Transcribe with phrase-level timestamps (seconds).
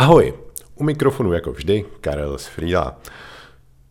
[0.00, 0.34] Ahoj,
[0.74, 2.98] u mikrofonu jako vždy Karel z Frýla.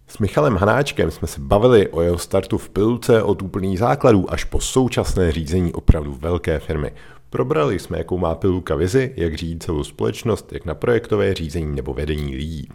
[0.08, 4.43] S Michalem Hanáčkem jsme se bavili o jeho startu v pilce od úplných základů až
[4.43, 6.92] po současné řízení opravdu velké firmy.
[7.30, 11.93] Probrali jsme, jakou má pilulka vizi, jak řídit celou společnost, jak na projektové řízení nebo
[11.93, 12.70] vedení lidí.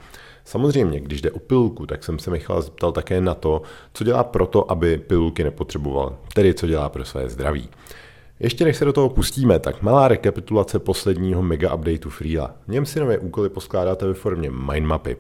[0.45, 3.63] Samozřejmě, když jde o pilulku, tak jsem se Michal zeptal také na to,
[3.95, 7.69] co dělá proto, aby pilulky nepotřeboval, tedy co dělá pro své zdraví.
[8.43, 12.55] Ještě než se do toho pustíme, tak malá rekapitulace posledního mega updateu Freela.
[12.67, 15.17] V něm si nové úkoly poskládáte ve formě mindmapy.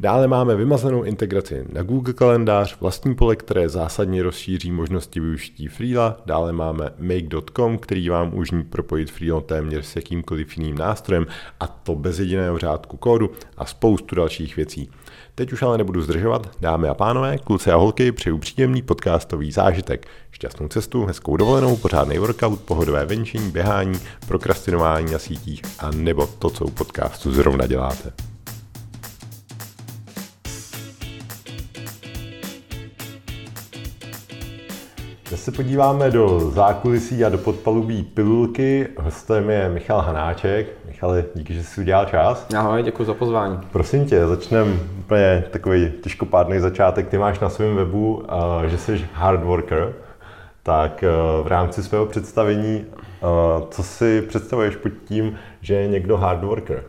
[0.00, 6.22] Dále máme vymazanou integraci na Google kalendář, vlastní pole, které zásadně rozšíří možnosti využití Freela.
[6.26, 11.26] Dále máme make.com, který vám umožní propojit Freelo téměř s jakýmkoliv jiným nástrojem
[11.60, 14.90] a to bez jediného řádku kódu a spoustu dalších věcí.
[15.40, 20.06] Teď už ale nebudu zdržovat, dámy a pánové, kluci a holky, přeju příjemný podcastový zážitek.
[20.30, 26.50] Šťastnou cestu, hezkou dovolenou, pořádný workout, pohodové venčení, běhání, prokrastinování na sítích a nebo to,
[26.50, 28.29] co u podcastu zrovna děláte.
[35.30, 38.88] Dnes se podíváme do zákulisí a do podpalubí pilulky.
[38.98, 40.66] Hostem je Michal Hanáček.
[40.86, 42.46] Michale, díky, že jsi udělal čas.
[42.56, 43.58] Ahoj, děkuji za pozvání.
[43.72, 47.08] Prosím tě, začneme úplně takový těžkopádný začátek.
[47.08, 48.22] Ty máš na svém webu,
[48.66, 49.92] že jsi hard worker.
[50.62, 51.04] Tak
[51.42, 52.84] v rámci svého představení,
[53.70, 56.84] co si představuješ pod tím, že je někdo hard worker?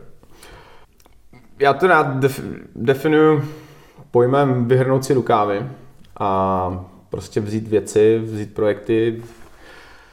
[1.58, 3.42] Já to rád def- definuju
[4.10, 5.66] pojmem vyhrnout si rukávy
[6.20, 9.22] a prostě vzít věci, vzít projekty,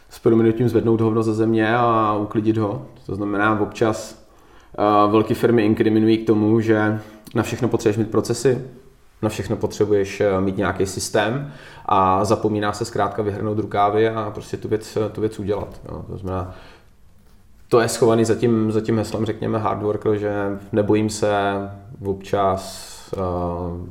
[0.10, 2.86] s prominutím zvednout hovno ze země a uklidit ho.
[3.06, 4.26] To znamená, občas
[5.06, 7.00] uh, velké firmy inkriminují k tomu, že
[7.36, 8.62] na všechno potřebuješ mít procesy,
[9.22, 11.52] na všechno potřebuješ mít nějaký systém
[11.86, 15.82] a zapomíná se zkrátka vyhrnout rukávy a prostě tu věc, tu věc udělat.
[15.90, 16.06] Jo.
[16.08, 16.56] To znamená,
[17.68, 21.32] to je schovaný za tím, za tím heslem, řekněme, hard worker, že nebojím se
[22.06, 22.99] občas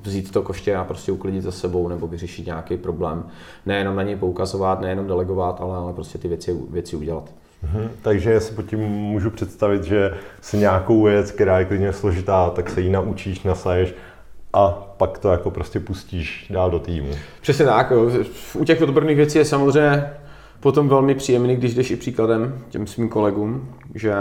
[0.02, 3.26] vzít to koště a prostě uklidit za sebou nebo vyřešit nějaký problém.
[3.66, 7.30] Nejenom na něj poukazovat, nejenom delegovat, ale, ale prostě ty věci, věci udělat.
[7.62, 11.92] Mhm, takže já si pod tím můžu představit, že si nějakou věc, která je klidně
[11.92, 13.94] složitá, tak se ji naučíš, nasaješ
[14.52, 17.10] a pak to jako prostě pustíš dál do týmu.
[17.40, 17.92] Přesně tak.
[18.54, 20.10] U těch odborných věcí je samozřejmě
[20.60, 24.14] potom velmi příjemný, když jdeš i příkladem těm svým kolegům, že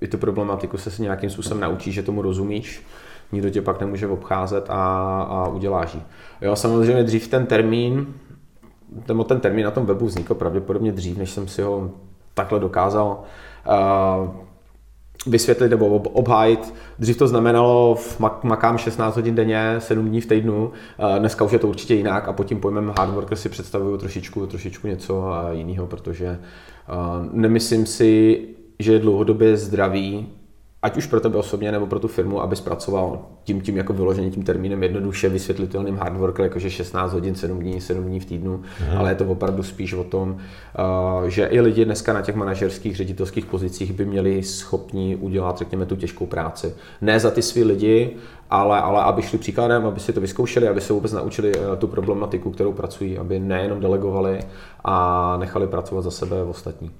[0.00, 2.82] i tu problematiku se si nějakým způsobem naučíš, že tomu rozumíš
[3.32, 6.02] nikdo tě pak nemůže obcházet a, a uděláš ji.
[6.40, 8.14] Jo, samozřejmě dřív ten termín,
[9.06, 11.90] ten, ten termín na tom webu vznikl pravděpodobně dřív, než jsem si ho
[12.34, 13.22] takhle dokázal
[13.68, 14.30] uh,
[15.26, 16.74] vysvětlit nebo obhájit.
[16.98, 20.72] Dřív to znamenalo, v makám 16 hodin denně, 7 dní v týdnu,
[21.18, 24.46] dneska už je to určitě jinak a pod tím pojmem hard worker si představuju trošičku,
[24.46, 26.38] trošičku něco jiného, protože
[27.32, 28.40] nemyslím si,
[28.78, 30.28] že je dlouhodobě zdravý
[30.82, 34.30] ať už pro tebe osobně nebo pro tu firmu, aby zpracoval tím, tím jako vyložením
[34.30, 38.62] tím termínem jednoduše vysvětlitelným hard work, jakože 16 hodin, 7 dní, 7 dní v týdnu,
[38.78, 38.98] hmm.
[38.98, 42.96] ale je to opravdu spíš o tom, uh, že i lidi dneska na těch manažerských,
[42.96, 46.74] ředitelských pozicích by měli schopni udělat, řekněme, tu těžkou práci.
[47.00, 48.16] Ne za ty svý lidi,
[48.50, 51.86] ale, ale aby šli příkladem, aby si to vyzkoušeli, aby se vůbec naučili uh, tu
[51.86, 54.40] problematiku, kterou pracují, aby nejenom delegovali
[54.84, 56.90] a nechali pracovat za sebe ostatní.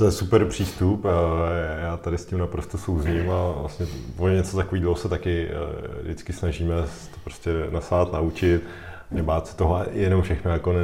[0.00, 1.04] To je super přístup,
[1.80, 3.86] já tady s tím naprosto souzním a vlastně
[4.18, 8.62] o něco takového se taky eh, vždycky snažíme to prostě nasát, naučit,
[9.10, 10.74] nebát se toho jenom všechno jako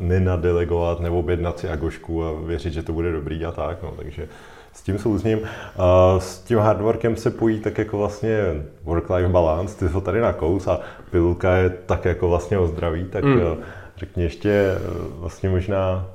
[0.00, 4.28] nenadelegovat nebo objednat si agošku a věřit, že to bude dobrý a tak, no, takže
[4.72, 5.40] s tím souzním.
[5.78, 8.38] A s tím hardworkem se pojí tak jako vlastně
[8.84, 13.04] work-life balance, ty jsi ho tady nakous a pilulka je tak jako vlastně o zdraví,
[13.04, 13.40] tak mm.
[13.96, 14.78] řekni ještě eh,
[15.20, 16.06] vlastně možná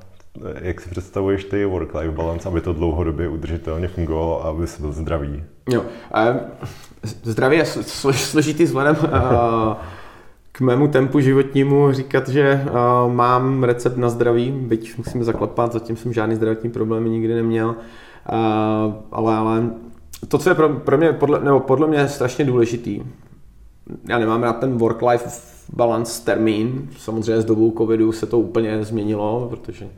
[0.60, 5.44] jak si představuješ ty work-life balance, aby to dlouhodobě udržitelně fungovalo a aby byl zdravý?
[5.70, 5.82] Jo,
[7.22, 7.64] zdraví je
[8.12, 8.96] složitý vzhledem
[10.52, 12.64] k mému tempu životnímu říkat, že
[13.08, 17.76] mám recept na zdraví, byť musím zaklepat, zatím jsem žádný zdravotní problémy nikdy neměl,
[19.12, 19.70] ale, ale
[20.28, 23.02] to, co je pro, pro mě, podle, nebo podle mě strašně důležitý,
[24.08, 29.46] já nemám rád ten work-life balance termín, samozřejmě s dobou covidu se to úplně změnilo,
[29.50, 29.88] protože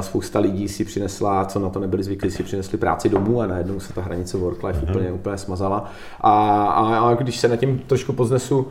[0.00, 3.80] spousta lidí si přinesla, co na to nebyli zvyklí, si přinesli práci domů a najednou
[3.80, 4.90] se ta hranice work-life mm-hmm.
[4.90, 5.90] úplně, úplně smazala.
[6.20, 8.68] A, a, a když se na tím trošku poznesu,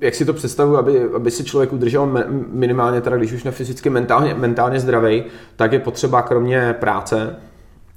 [0.00, 3.90] jak si to představuji, aby, aby si člověk udržel minimálně, teda když už ne fyzicky,
[3.90, 5.24] mentálně, mentálně zdravý,
[5.56, 7.36] tak je potřeba kromě práce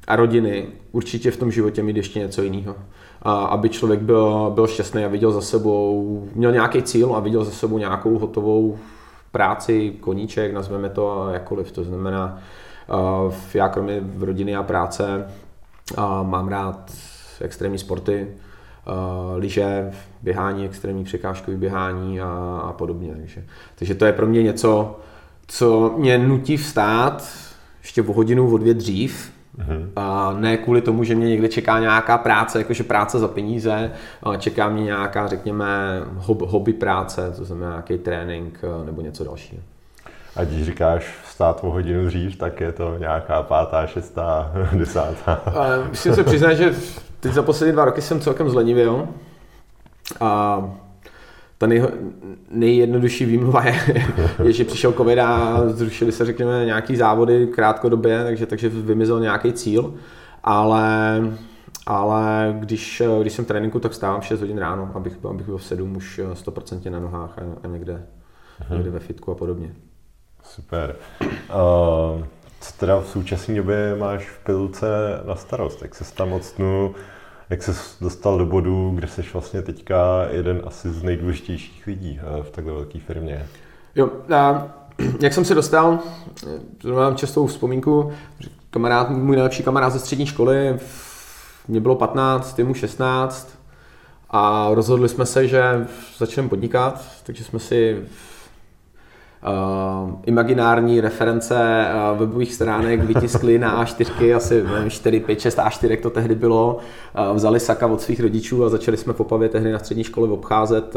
[0.07, 2.75] a rodiny určitě v tom životě mít ještě něco jiného.
[3.21, 7.43] A aby člověk byl, byl šťastný a viděl za sebou, měl nějaký cíl a viděl
[7.43, 8.77] za sebou nějakou hotovou
[9.31, 11.71] práci, koníček, nazveme to jakkoliv.
[11.71, 12.39] To znamená,
[13.53, 15.27] já kromě rodiny a práce
[16.23, 16.91] mám rád
[17.41, 18.27] extrémní sporty,
[19.35, 19.91] lyže,
[20.21, 23.13] běhání, extrémní překážkový běhání a, a podobně.
[23.15, 23.43] Takže,
[23.75, 24.99] takže to je pro mě něco,
[25.47, 27.27] co mě nutí vstát
[27.81, 29.89] ještě o hodinu, o dvě dřív, Mm-hmm.
[29.95, 33.91] A ne kvůli tomu, že mě někde čeká nějaká práce, jakože práce za peníze,
[34.23, 36.01] ale čeká mě nějaká, řekněme,
[36.39, 39.61] hobby práce, to znamená nějaký trénink eh, nebo něco dalšího.
[40.35, 45.41] A když říkáš vstát o hodinu dřív, tak je to nějaká pátá, šestá, desátá.
[45.89, 46.73] Musím se přiznat, že
[47.19, 49.07] teď za poslední dva roky jsem celkem zlenivil.
[50.19, 50.63] A
[51.57, 51.83] ta nej,
[52.51, 53.75] nejjednodušší výmluva je,
[54.43, 59.53] je, že přišel covid a zrušili se, řekněme, nějaký závody krátkodobě, takže, takže vymizel nějaký
[59.53, 59.93] cíl,
[60.43, 61.21] ale,
[61.85, 65.63] ale když, když jsem v tréninku, tak stávám 6 hodin ráno, abych, abych byl v
[65.63, 68.05] 7 už 100% na nohách a, a někde,
[68.61, 68.73] uh-huh.
[68.73, 69.73] někde ve fitku a podobně.
[70.43, 70.95] Super.
[71.19, 72.23] Uh,
[72.59, 74.87] co teda v současné době máš v pilce
[75.27, 75.81] na starost?
[75.81, 76.95] Jak se tam odstnu?
[77.49, 82.43] Jak se dostal do bodu, kde jsi vlastně teďka jeden asi z nejdůležitějších lidí eh,
[82.43, 83.47] v takhle velké firmě?
[83.95, 84.67] Jo, a
[85.21, 85.99] jak jsem se dostal,
[86.77, 88.11] to mám častou vzpomínku,
[88.69, 90.79] kamarád, můj nejlepší kamarád ze střední školy,
[91.67, 93.57] mě bylo 15, mu 16
[94.29, 98.03] a rozhodli jsme se, že začneme podnikat, takže jsme si
[99.47, 101.55] uh, imaginární reference
[102.11, 106.77] uh, webových stránek vytiskli na A4, asi nevím, 4, 5, 6 A4 to tehdy bylo.
[107.29, 110.29] Uh, vzali saka od svých rodičů a začali jsme v Opavě tehdy na střední škole
[110.29, 110.95] obcházet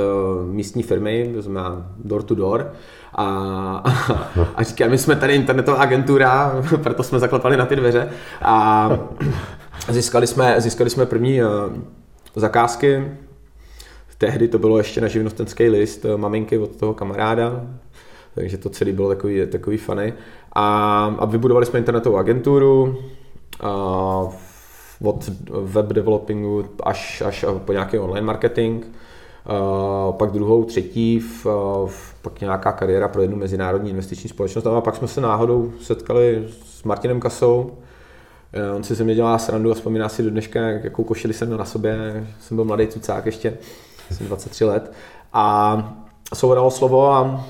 [0.51, 2.73] místní firmy, to znamená door to door.
[3.15, 3.25] A,
[3.85, 8.09] a, a říkám, my jsme tady internetová agentura, proto jsme zaklepali na ty dveře
[8.43, 8.91] a
[9.89, 11.41] získali jsme, získali jsme první
[12.37, 13.05] zakázky,
[14.21, 17.67] Tehdy to bylo ještě na živnostenský list maminky od toho kamaráda,
[18.35, 20.15] takže to celé bylo takový, takový funny.
[20.53, 22.99] A, a vybudovali jsme internetovou agenturu,
[23.61, 24.29] a
[25.03, 25.31] od
[25.63, 28.85] web developingu až, až po nějaký online marketing.
[28.85, 31.47] Uh, pak druhou, třetí, v,
[31.87, 34.67] v, pak nějaká kariéra pro jednu mezinárodní investiční společnost.
[34.67, 37.61] A pak jsme se náhodou setkali s Martinem Kasou.
[37.61, 41.49] Uh, on si ze mě dělá srandu a vzpomíná si do dneška, jakou košili jsem
[41.49, 42.27] měl na sobě.
[42.41, 43.59] Jsem byl mladý cucák ještě,
[44.11, 44.93] jsem 23 let.
[45.33, 45.97] A
[46.35, 47.45] souvodalo slovo a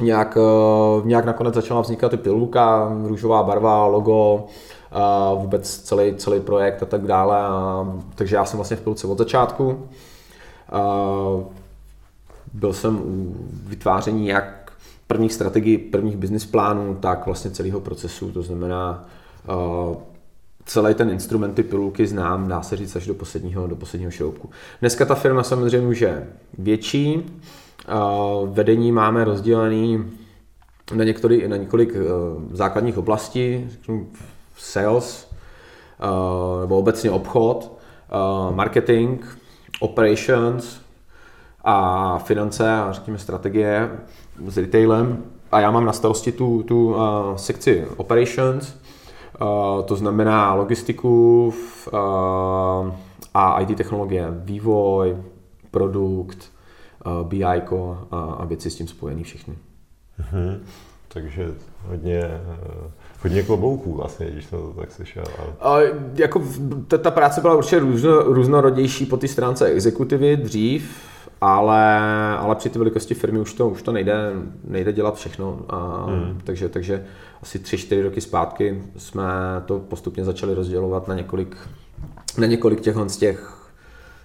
[0.00, 4.46] nějak, eh, nějak nakonec začala vznikat i pilulka, růžová barva, logo,
[4.92, 7.40] a vůbec celý, celý projekt a tak dále.
[7.40, 9.88] A, takže já jsem vlastně v pilulce od začátku.
[10.72, 10.82] A
[12.52, 13.34] byl jsem u
[13.66, 14.72] vytváření jak
[15.06, 19.04] prvních strategií, prvních business plánů, tak vlastně celého procesu, to znamená
[20.66, 24.50] celý ten instrument, ty pilulky znám, dá se říct až do posledního, do posledního šroubku.
[24.80, 26.26] Dneska ta firma samozřejmě už je
[26.58, 27.22] větší,
[28.46, 30.04] Vedení máme rozdělený
[30.94, 32.00] na, některý, na několik eh,
[32.52, 33.70] základních oblastí,
[34.56, 35.30] sales,
[36.00, 37.78] eh, nebo obecně obchod,
[38.08, 39.24] eh, marketing,
[39.80, 40.80] operations
[41.64, 43.90] a finance a řekněme strategie
[44.46, 45.24] s retailem.
[45.52, 46.96] A já mám na starosti tu, tu
[47.36, 48.74] sekci operations,
[49.84, 51.54] to znamená logistiku
[53.34, 55.16] a IT technologie, vývoj,
[55.70, 56.49] produkt,
[57.22, 57.44] BI
[58.10, 59.54] a věci s tím spojené všechny.
[60.20, 60.58] Mm-hmm.
[61.12, 61.54] Takže
[61.86, 62.90] hodně, eh,
[63.22, 65.24] hodně klobouků vlastně, když to tak slyšel.
[65.60, 65.78] A
[66.14, 66.42] jako
[66.88, 70.96] ta, ta práce byla určitě různo, různorodější po té stránce exekutivy dřív,
[71.40, 71.98] ale,
[72.38, 74.32] ale při té velikosti firmy už to, už to nejde,
[74.64, 75.60] nejde dělat všechno.
[75.68, 76.40] A, hmm.
[76.44, 77.04] takže, takže
[77.42, 79.24] asi tři, čtyři roky zpátky jsme
[79.66, 81.56] to postupně začali rozdělovat na několik,
[82.38, 83.68] na několik těch, z těch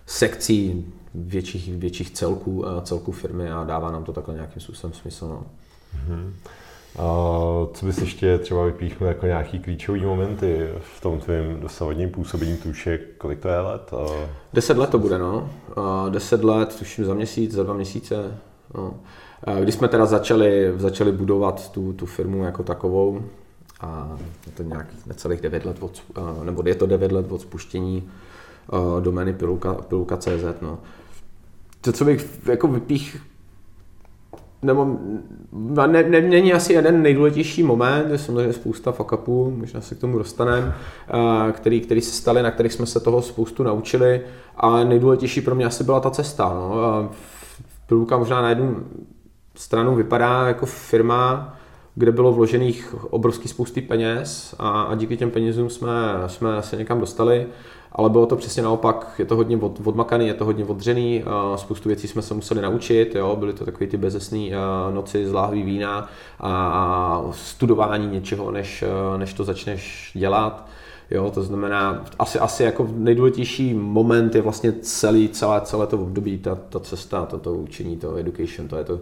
[0.05, 0.85] sekcí
[1.17, 5.27] větších, větších celků, celků firmy a dává nám to takhle nějakým způsobem smysl.
[5.27, 5.43] No.
[5.95, 6.31] Mm-hmm.
[6.99, 7.03] A
[7.73, 12.69] co bys ještě třeba vypíchnul jako nějaký klíčový momenty v tom tvém dosavadním působení, tu
[12.69, 13.93] už je, kolik to je let?
[13.93, 14.27] A...
[14.53, 15.49] Deset let to bude, no.
[15.75, 18.37] A deset let, tuším za měsíc, za dva měsíce.
[18.75, 18.93] No.
[19.61, 23.21] Když jsme teda začali, začali budovat tu, tu firmu jako takovou,
[23.81, 26.01] a je to nějakých necelých devět let od,
[26.43, 28.09] nebo je to devět let od spuštění
[28.99, 30.61] domény pilulka, pilulka.cz.
[30.61, 30.79] No
[31.85, 33.21] to, co bych jako vypích,
[34.61, 34.97] nebo
[35.51, 40.17] ne, ne, není asi jeden nejdůležitější moment, je samozřejmě spousta fuck-upů, možná se k tomu
[40.17, 40.73] dostaneme,
[41.51, 44.21] který, který se staly, na kterých jsme se toho spoustu naučili,
[44.55, 46.49] ale nejdůležitější pro mě asi byla ta cesta.
[46.53, 47.09] No.
[47.87, 48.83] Pilulka možná na jednu
[49.55, 51.55] stranu vypadá jako firma,
[51.95, 55.89] kde bylo vložených obrovský spousty peněz a, a díky těm penězům jsme,
[56.27, 57.47] jsme se někam dostali
[57.91, 61.23] ale bylo to přesně naopak, je to hodně od, odmakaný, je to hodně odřený,
[61.55, 64.39] spoustu věcí jsme se museli naučit, jo, byly to takové ty bezesné
[64.93, 68.83] noci z láhví vína a studování něčeho, než,
[69.17, 70.67] než to začneš dělat.
[71.11, 76.37] Jo, to znamená, asi, asi jako nejdůležitější moment je vlastně celý, celé, celé to období,
[76.37, 78.99] ta, ta cesta, to, to učení, to education, to je to,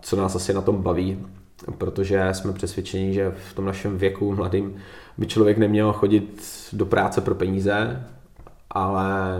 [0.00, 1.18] co nás asi na tom baví,
[1.78, 4.76] protože jsme přesvědčeni, že v tom našem věku mladým
[5.18, 6.42] by člověk neměl chodit
[6.72, 8.06] do práce pro peníze,
[8.70, 9.38] ale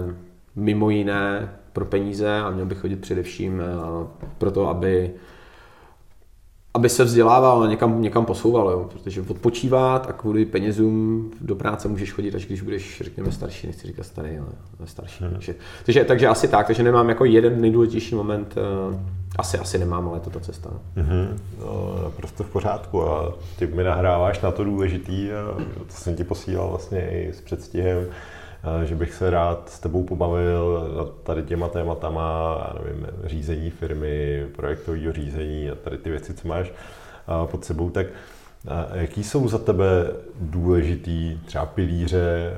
[0.57, 4.07] mimo jiné pro peníze a měl by chodit především eh,
[4.39, 5.15] pro to, aby
[6.77, 8.89] aby se vzdělával a někam, někam posouval, jo?
[8.93, 13.87] protože odpočívat a kvůli penězům do práce můžeš chodit, až když budeš, řekněme, starší, nechci
[13.87, 14.49] říkat starý, ale
[14.85, 15.25] starší.
[15.25, 15.33] Hmm.
[15.33, 15.55] Takže,
[15.87, 18.55] takže, takže, asi tak, takže nemám jako jeden nejdůležitější moment,
[18.91, 19.01] uh,
[19.39, 20.71] asi, asi nemám, ale je to ta cesta.
[20.97, 21.39] Mm-hmm.
[21.61, 25.29] No, naprosto v pořádku a ty mi nahráváš na to důležitý,
[25.87, 28.07] to jsem ti posílal vlastně i s předstihem,
[28.85, 34.47] že bych se rád s tebou pobavil nad tady těma tématama, já nevím, řízení firmy,
[34.57, 36.73] projektového řízení a tady ty věci, co máš
[37.47, 38.07] pod sebou, tak
[38.95, 42.57] jaký jsou za tebe důležitý třeba pilíře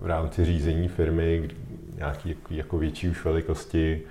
[0.00, 1.48] v rámci řízení firmy,
[1.96, 4.02] nějaký jako větší už velikosti,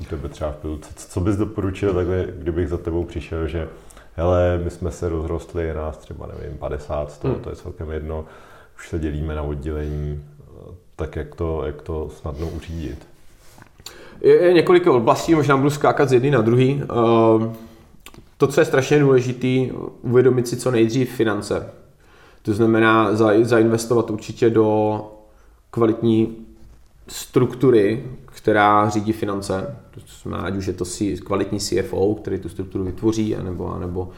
[0.00, 0.90] u tebe třeba v pilce.
[0.96, 3.68] Co bys doporučil takhle, kdybych za tebou přišel, že
[4.14, 7.40] hele, my jsme se rozrostli, je nás třeba, nevím, 50, 100, hmm.
[7.40, 8.24] to je celkem jedno,
[8.76, 10.24] už se dělíme na oddělení,
[10.96, 13.06] tak jak to, jak to snadno uřídit?
[14.20, 16.82] Je, je několik oblastí, možná budu skákat z jedné na druhý.
[16.82, 17.52] Ehm,
[18.36, 19.72] to, co je strašně důležité,
[20.02, 21.72] uvědomit si co nejdřív finance.
[22.42, 25.00] To znamená zainvestovat určitě do
[25.70, 26.36] kvalitní
[27.08, 28.04] struktury,
[28.42, 29.76] která řídí finance.
[29.90, 30.84] To znamená, ať už je to
[31.24, 34.08] kvalitní CFO, který tu strukturu vytvoří, anebo, anebo uh,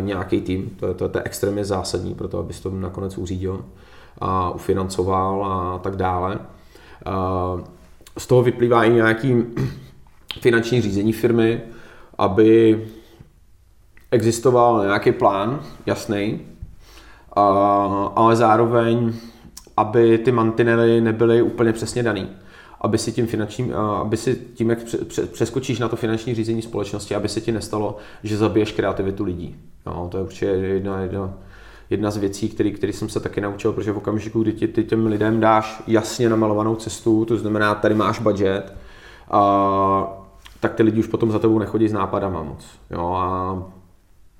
[0.00, 0.70] nějaký tým.
[0.80, 3.64] To je, to, to je extrémně zásadní pro to, abys to nakonec uřídil
[4.18, 6.38] a ufinancoval a tak dále.
[7.06, 7.60] Uh,
[8.18, 9.44] z toho vyplývá i nějaký
[10.40, 11.60] finanční řízení firmy,
[12.18, 12.84] aby
[14.10, 16.40] existoval nějaký plán jasný,
[17.36, 17.42] uh,
[18.14, 19.12] ale zároveň
[19.76, 22.28] aby ty mantinely nebyly úplně přesně daný.
[22.82, 24.78] Aby si tím finančním, aby si tím, jak
[25.32, 29.56] přeskočíš na to finanční řízení společnosti, aby se ti nestalo, že zabiješ kreativitu lidí.
[29.86, 31.34] No, to je určitě jedna, jedna,
[31.90, 34.84] jedna z věcí, který, který jsem se taky naučil, protože v okamžiku, kdy ti, ty
[34.84, 38.74] těm lidem dáš jasně namalovanou cestu, to znamená, tady máš budget,
[39.30, 40.18] a,
[40.60, 42.64] tak ty lidi už potom za tebou nechodí s nápadama moc.
[42.90, 43.62] Jo, a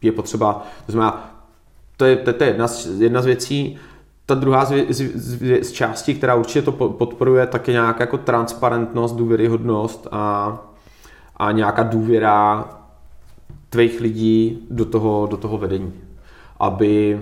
[0.03, 1.45] je potřeba, to znamená,
[1.97, 3.79] to je, to, to je jedna, z, jedna z věcí,
[4.35, 8.19] ta druhá z, z, z, z části, která určitě to podporuje, tak je nějaká jako
[8.19, 10.59] transparentnost, důvěryhodnost a,
[11.37, 12.65] a nějaká důvěra
[13.71, 15.93] tvých lidí do toho, do toho vedení.
[16.61, 17.21] Aby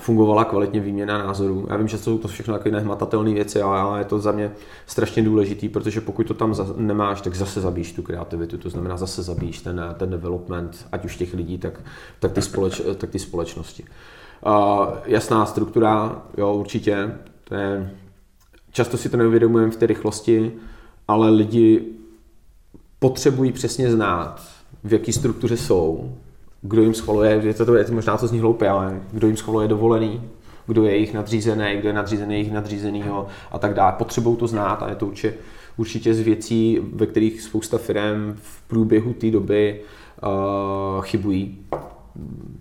[0.00, 1.66] fungovala kvalitně výměna názorů.
[1.70, 4.52] Já vím, že jsou to všechno takové nehmatatelné věci, ale je to za mě
[4.86, 9.22] strašně důležitý, protože pokud to tam nemáš, tak zase zabíš tu kreativitu, to znamená zase
[9.22, 11.80] zabíš ten, ten development, ať už těch lidí, tak,
[12.20, 13.84] tak, ty, společ, tak ty společnosti.
[15.06, 17.14] Jasná struktura, jo, určitě.
[17.44, 17.90] To je,
[18.70, 20.52] často si to neuvědomujeme v té rychlosti,
[21.08, 21.82] ale lidi
[22.98, 24.42] potřebují přesně znát,
[24.84, 26.12] v jaké struktuře jsou,
[26.62, 29.68] kdo jim schvaluje, je to, je to možná to zní hloupě, ale kdo jim schvaluje
[29.68, 30.22] dovolený,
[30.66, 33.92] kdo je jejich nadřízený, kdo je nadřízený jejich nadřízenýho a tak dále.
[33.92, 35.34] Potřebují to znát a je to určitě,
[35.76, 39.80] určitě z věcí, ve kterých spousta firm v průběhu té doby
[40.22, 41.58] uh, chybují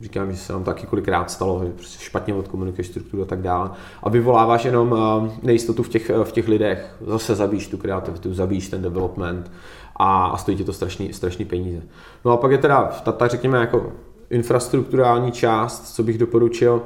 [0.01, 3.69] říkám, že se nám taky kolikrát stalo, že prostě špatně odkomunikuješ strukturu a tak dále.
[4.03, 6.95] A vyvoláváš jenom eh, nejistotu v těch, eh, v těch lidech.
[7.07, 9.51] Zase zabíš tu kreativitu, zabíš ten development
[9.95, 11.81] a, a stojí ti to strašný, strašný peníze.
[12.25, 13.91] No a pak je teda ta, ta řekněme jako
[14.29, 16.81] infrastrukturální část, co bych doporučil,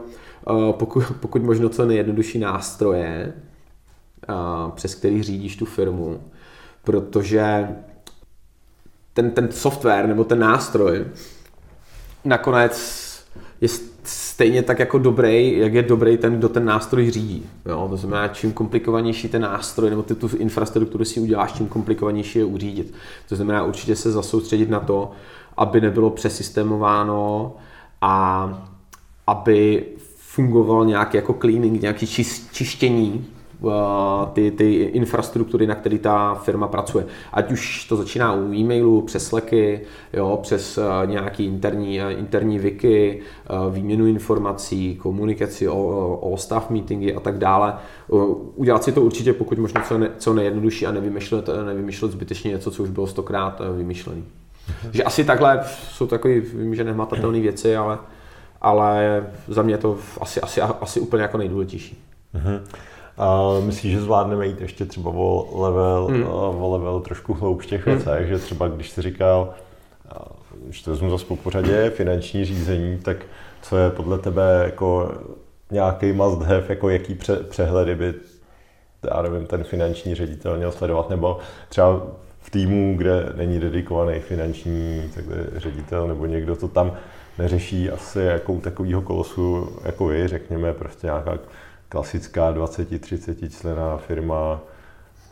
[0.49, 3.33] eh, pokud, pokud možno co nejjednodušší nástroje,
[4.75, 6.21] přes který řídíš tu firmu,
[6.83, 7.67] protože
[9.13, 11.05] ten, ten software nebo ten nástroj
[12.25, 13.05] nakonec
[13.61, 13.67] je
[14.03, 17.49] stejně tak jako dobrý, jak je dobrý ten, kdo ten nástroj řídí.
[17.65, 17.87] Jo?
[17.89, 22.45] To znamená, čím komplikovanější ten nástroj nebo ty tu infrastrukturu si uděláš, tím komplikovanější je
[22.45, 22.93] uřídit.
[23.29, 25.11] To znamená určitě se zasoustředit na to,
[25.57, 27.53] aby nebylo přesystemováno
[28.01, 28.67] a
[29.27, 29.85] aby
[30.17, 32.07] fungoval nějaký jako cleaning, nějaký
[32.51, 33.34] čištění Eh,
[34.33, 37.05] ty, ty infrastruktury, na které ta firma pracuje.
[37.33, 39.81] Ať už to začíná u e-mailu, přes Slacky,
[40.13, 43.21] jo, přes eh, nějaký interní, eh, interní wiki,
[43.71, 47.73] výměnu informací, komunikaci o, o staff meetingy a tak dále.
[48.55, 52.71] Udělat si to určitě pokud možno co, ne, co nejjednodušší a nevymýšlet, nevymýšlet zbytečně něco,
[52.71, 54.21] co už bylo stokrát vymyšlené.
[54.91, 57.97] Že asi takhle jsou takové, vím, že nehmatatelné věci, ale,
[58.61, 62.03] ale za mě je to asi, asi, asi úplně jako nejdůležitější.
[62.35, 62.61] Uh-huh.
[63.17, 66.27] A myslíš, že zvládneme jít ještě třeba o level, hmm.
[66.27, 67.95] o level trošku hloub v těch hmm.
[67.95, 69.53] věcech, že třeba když jsi říkal,
[70.65, 73.17] když to vezmu zase po pořadě, finanční řízení, tak
[73.61, 75.11] co je podle tebe jako
[75.71, 78.13] nějaký must have, jako jaký pře- přehledy by
[79.15, 81.37] já nevím, ten finanční ředitel měl sledovat, nebo
[81.69, 82.01] třeba
[82.41, 86.91] v týmu, kde není dedikovaný finanční takhle, ředitel nebo někdo to tam
[87.37, 91.37] neřeší asi jakou takovýho kolosu jako vy, řekněme, prostě nějaká
[91.89, 94.59] klasická 20-30 člená firma,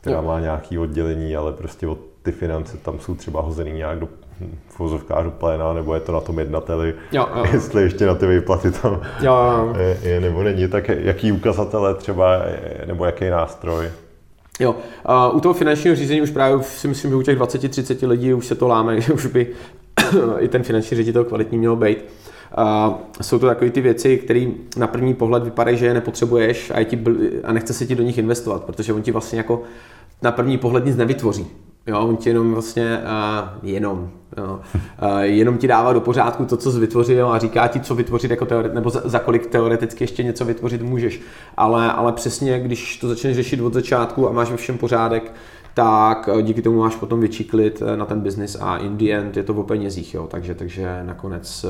[0.01, 4.07] která má nějaký oddělení, ale prostě od ty finance tam jsou třeba hozený nějak do
[4.67, 7.45] v vozovkách do pléna, nebo je to na tom jednateli, jo, jo.
[7.53, 9.75] jestli ještě na ty výplaty tam jo, jo.
[9.77, 12.41] Je, je, nebo není, tak jaký ukazatele třeba,
[12.86, 13.91] nebo jaký nástroj?
[14.60, 18.33] Jo, a u toho finančního řízení už právě si myslím, že u těch 20-30 lidí
[18.33, 19.48] už se to láme, že už by
[20.39, 22.05] i ten finanční ředitel kvalitní měl být.
[22.55, 24.45] A jsou to takové ty věci, které
[24.77, 27.95] na první pohled vypadají, že je nepotřebuješ a, je ti bl- a nechce se ti
[27.95, 29.62] do nich investovat, protože on ti vlastně jako
[30.22, 31.48] na první pohled nic nevytvoří.
[31.88, 34.60] Jo, on ti jenom vlastně, uh, jenom, jo,
[35.01, 38.31] uh, jenom ti dává do pořádku to, co jsi vytvořil a říká ti, co vytvořit
[38.31, 41.22] jako teoret, nebo za, za kolik teoreticky ještě něco vytvořit můžeš.
[41.57, 45.33] Ale, ale přesně, když to začneš řešit od začátku a máš ve všem pořádek,
[45.74, 49.43] tak díky tomu máš potom větší klid na ten biznis a in the end je
[49.43, 51.65] to o penězích, jo, takže, takže nakonec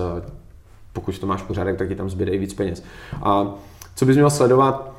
[0.94, 2.84] pokud to máš pořádek, tak ti tam zbyde i víc peněz.
[3.24, 3.54] A
[3.96, 4.94] co bys měl sledovat?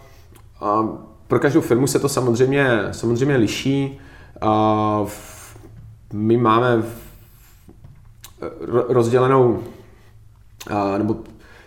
[0.61, 0.89] A
[1.29, 3.99] pro každou firmu se to samozřejmě, samozřejmě liší.
[4.41, 5.07] A
[6.13, 6.83] my máme
[8.89, 9.63] rozdělenou,
[10.99, 11.17] nebo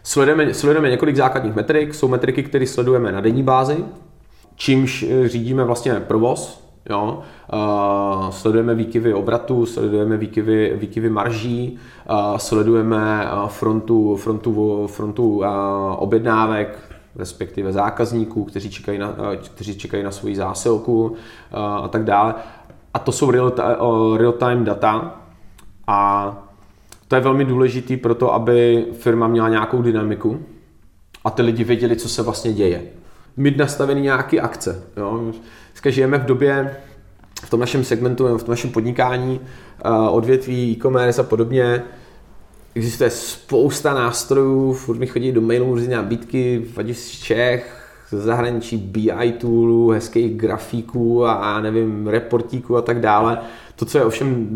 [0.03, 1.93] sledujeme, sledujeme několik základních metrik.
[1.93, 3.85] Jsou metriky, které sledujeme na denní bázi,
[4.55, 7.19] čímž řídíme vlastně provoz Jo?
[8.29, 11.79] Sledujeme výkyvy obratu, sledujeme výkyvy, výkyvy marží,
[12.37, 15.43] sledujeme frontu, frontu, frontu
[15.97, 16.79] objednávek,
[17.15, 19.13] respektive zákazníků, kteří čekají na,
[19.55, 21.15] kteří čekají na svoji zásilku
[21.51, 22.35] a tak dále.
[22.93, 25.21] A to jsou real-time real data
[25.87, 26.37] a
[27.07, 30.39] to je velmi důležité pro to, aby firma měla nějakou dynamiku
[31.25, 32.83] a ty lidi věděli, co se vlastně děje.
[33.37, 34.83] Mít nastavený nějaké akce.
[34.97, 35.31] Jo?
[35.71, 36.77] Dneska žijeme v době,
[37.43, 39.39] v tom našem segmentu, v tom našem podnikání,
[39.85, 41.83] eh, odvětví, e-commerce a podobně,
[42.75, 48.77] existuje spousta nástrojů, furt mi chodí do mailů různé nabídky, ať z Čech, ze zahraničí
[48.77, 53.39] BI toolů, hezkých grafiků a nevím, reportíků a tak dále.
[53.75, 54.49] To, co je ovšem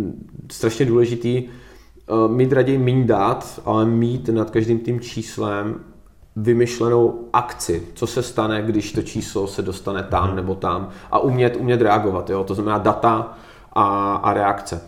[0.51, 5.79] strašně důležitý, eh, mít raději méně dát, ale mít nad každým tím číslem
[6.35, 10.35] vymyšlenou akci, co se stane, když to číslo se dostane tam mhm.
[10.35, 12.43] nebo tam a umět, umět reagovat, jo?
[12.43, 13.33] to znamená data
[13.73, 14.81] a, a reakce.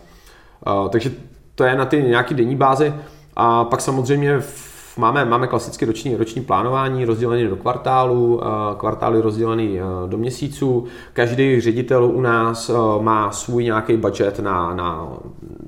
[0.66, 1.12] Uh, takže
[1.54, 2.94] to je na ty nějaký denní bázi
[3.36, 8.42] a pak samozřejmě v, máme, máme klasické roční, roční plánování rozdělené do kvartálu, uh,
[8.76, 10.84] kvartály rozdělené uh, do měsíců.
[11.12, 15.08] Každý ředitel u nás má svůj nějaký budget na, na,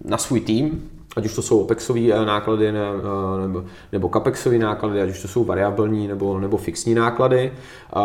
[0.05, 4.59] na svůj tým, ať už to jsou OPEXové eh, náklady ne, eh, nebo, nebo CAPEXové
[4.59, 7.53] náklady, ať už to jsou variabilní nebo, nebo fixní náklady.
[7.53, 7.99] Eh,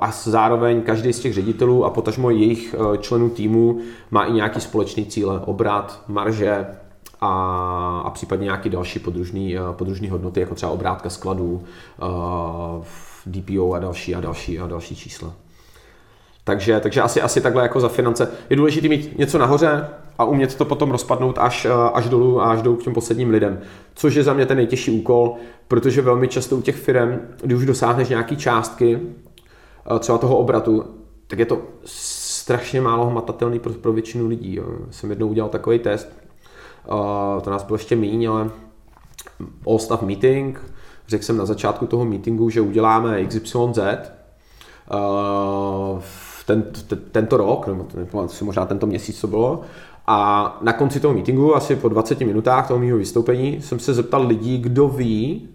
[0.00, 3.80] a zároveň každý z těch ředitelů a potažmo jejich členů týmu
[4.10, 6.66] má i nějaký společný cíle, obrat, marže,
[7.20, 11.62] a, a případně nějaké další podružné podružný hodnoty, jako třeba obrátka skladů,
[13.26, 15.45] DPO a další a další a další čísla.
[16.46, 18.28] Takže, takže asi, asi takhle jako za finance.
[18.50, 22.50] Je důležité mít něco nahoře a umět to potom rozpadnout až, eh, až dolů a
[22.50, 23.60] až dolů k těm posledním lidem.
[23.94, 25.34] Což je za mě ten nejtěžší úkol,
[25.68, 29.00] protože velmi často u těch firm, když už dosáhneš nějaký částky,
[29.96, 30.84] eh, třeba toho obratu,
[31.26, 34.54] tak je to strašně málo hmatatelný pro, pro většinu lidí.
[34.54, 34.64] Jo.
[34.90, 36.12] Jsem jednou udělal takový test,
[36.88, 38.50] uh, to nás bylo ještě méně, ale
[39.66, 40.60] all staff meeting,
[41.08, 43.78] řekl jsem na začátku toho meetingu, že uděláme XYZ,
[44.94, 46.00] uh,
[46.46, 49.60] ten, ten, tento rok, nebo si možná tento měsíc to bylo.
[50.06, 54.26] A na konci toho meetingu, asi po 20 minutách toho mého vystoupení, jsem se zeptal
[54.26, 55.48] lidí, kdo ví,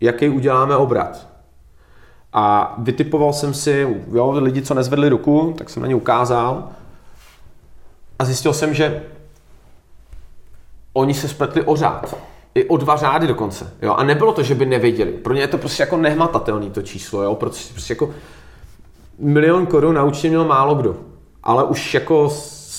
[0.00, 1.28] jaký uděláme obrat.
[2.32, 6.68] A vytipoval jsem si, jo, lidi, co nezvedli ruku, tak jsem na ně ukázal.
[8.18, 9.02] A zjistil jsem, že
[10.92, 12.16] oni se spletli o řád.
[12.54, 13.72] I o dva řády dokonce.
[13.82, 13.94] Jo?
[13.94, 15.12] A nebylo to, že by nevěděli.
[15.12, 17.22] Pro ně je to prostě jako nehmatatelný to číslo.
[17.22, 17.34] Jo?
[17.34, 18.14] Prostě jako
[19.18, 20.96] milion korun na účtě měl málo kdo.
[21.42, 22.30] Ale už jako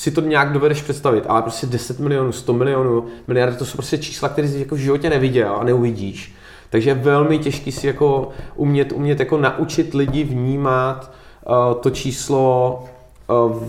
[0.06, 3.98] si to nějak dovedeš představit, ale prostě 10 milionů, 100 milionů, miliardy, to jsou prostě
[3.98, 6.36] čísla, které jsi jako v životě neviděl a neuvidíš.
[6.70, 11.12] Takže je velmi těžký si jako umět, umět jako naučit lidi vnímat
[11.48, 12.84] uh, to číslo
[13.28, 13.64] uh,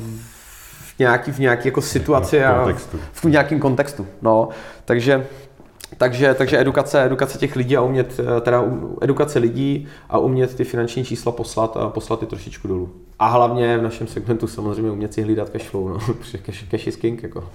[0.97, 2.69] v nějaký, v nějaký jako situaci a
[3.13, 4.07] v nějakém kontextu.
[4.23, 4.49] No.
[4.85, 5.27] Takže
[5.99, 8.65] takže, takže edukace, edukace těch lidí a umět, eh, teda
[9.01, 12.91] edukace lidí a umět ty finanční čísla poslat a poslat ty trošičku dolů.
[13.19, 15.99] A hlavně v našem segmentu samozřejmě umět si hlídat cash flow, no,
[16.47, 17.45] cash, cash is king, jako.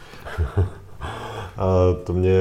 [1.57, 1.65] A
[2.03, 2.37] to mě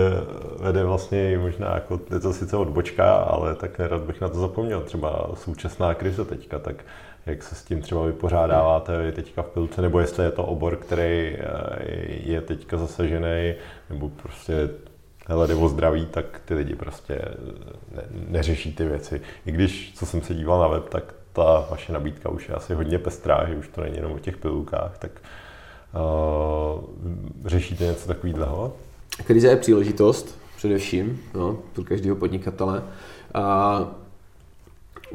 [0.59, 4.81] vede vlastně možná, jako, je to sice odbočka, ale tak nerad bych na to zapomněl.
[4.81, 6.85] Třeba současná krize teďka, tak
[7.27, 11.37] jak se s tím třeba vypořádáváte teďka v pilce, nebo jestli je to obor, který
[11.37, 11.47] eh,
[12.25, 13.55] je teďka zasažený,
[13.91, 14.69] nebo prostě
[15.31, 17.23] hele, jde o zdraví, tak ty lidi prostě
[17.95, 19.21] ne, neřeší ty věci.
[19.47, 22.75] I když, co jsem se díval na web, tak ta vaše nabídka už je asi
[22.75, 25.11] hodně pestrá, že už to není jenom o těch pilulkách, tak
[25.95, 26.85] uh,
[27.45, 28.73] řešíte něco takového?
[29.27, 32.83] Krize je příležitost, především, no, pro každého podnikatele.
[33.35, 33.87] A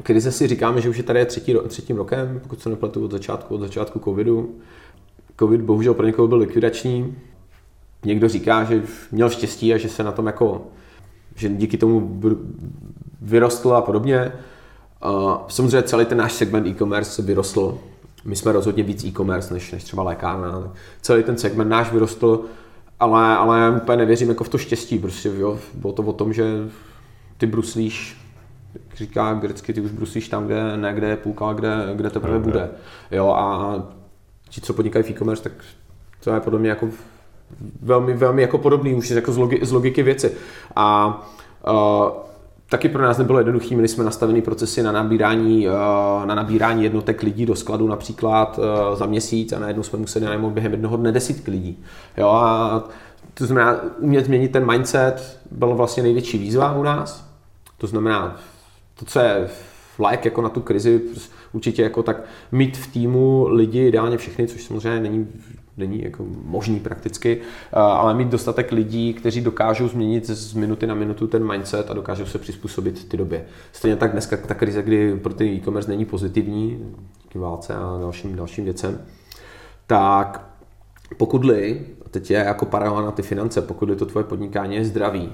[0.02, 3.54] krize si říkáme, že už je tady třetí, třetím rokem, pokud se nepletu od začátku,
[3.54, 4.54] od začátku covidu.
[5.38, 7.16] Covid bohužel pro někoho byl likvidační.
[8.04, 8.82] Někdo říká, že
[9.12, 10.66] měl štěstí a že se na tom jako,
[11.34, 12.20] že díky tomu
[13.20, 14.32] vyrostl a podobně.
[15.02, 17.78] A samozřejmě celý ten náš segment e-commerce vyrostl.
[18.24, 20.72] My jsme rozhodně víc e-commerce než, než třeba lékárna.
[21.00, 22.44] Celý ten segment náš vyrostl,
[23.00, 24.98] ale, ale úplně nevěřím jako v to štěstí.
[24.98, 25.58] Prostě, jo.
[25.74, 26.44] Bylo to o tom, že
[27.38, 28.26] ty bruslíš
[28.74, 32.36] jak říká grecky, ty už bruslíš tam, kde ne, kde je půlka, kde, kde teprve
[32.36, 32.44] okay.
[32.44, 32.70] bude.
[33.10, 33.74] Jo, a
[34.48, 35.52] ti, co podnikají v e-commerce, tak
[36.24, 36.88] to je podle mě jako
[37.82, 40.32] velmi, velmi jako podobný už jako z, logi, z logiky věci.
[40.76, 41.06] A
[41.68, 42.08] uh,
[42.70, 45.66] taky pro nás nebylo jednoduché, měli jsme nastavený procesy na nabírání,
[46.24, 48.60] na nabírání jednotek lidí do skladu například
[48.94, 51.84] za měsíc a najednou jsme museli najmout během jednoho dne desítky lidí.
[52.16, 52.84] Jo, a
[53.34, 57.30] to znamená, umět změnit ten mindset bylo vlastně největší výzva u nás.
[57.78, 58.36] To znamená,
[58.98, 59.48] to, co je
[60.10, 61.00] like jako na tu krizi,
[61.52, 65.28] určitě jako tak mít v týmu lidi, ideálně všechny, což samozřejmě není
[65.76, 67.40] není jako možný prakticky,
[67.72, 72.26] ale mít dostatek lidí, kteří dokážou změnit z minuty na minutu ten mindset a dokážou
[72.26, 73.44] se přizpůsobit ty době.
[73.72, 78.36] Stejně tak dneska ta krize, kdy pro ty e-commerce není pozitivní, díky válce a dalším,
[78.36, 79.00] dalším věcem,
[79.86, 80.50] tak
[81.16, 85.32] pokud-li, teď je jako paralela na ty finance, pokud to tvoje podnikání je zdravý,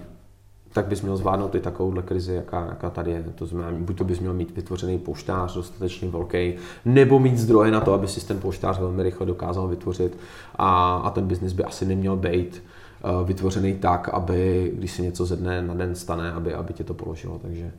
[0.72, 3.24] tak bys měl zvládnout i takovouhle krizi, jaká, jaká tady je.
[3.34, 6.54] To znamená, buď to bys měl mít vytvořený poštář dostatečně velký,
[6.84, 10.18] nebo mít zdroje na to, aby si ten poštář velmi rychle dokázal vytvořit
[10.56, 12.62] a, a ten biznis by asi neměl být
[13.04, 16.84] uh, vytvořený tak, aby když se něco ze dne na den stane, aby, aby tě
[16.84, 17.38] to položilo.
[17.38, 17.70] Takže,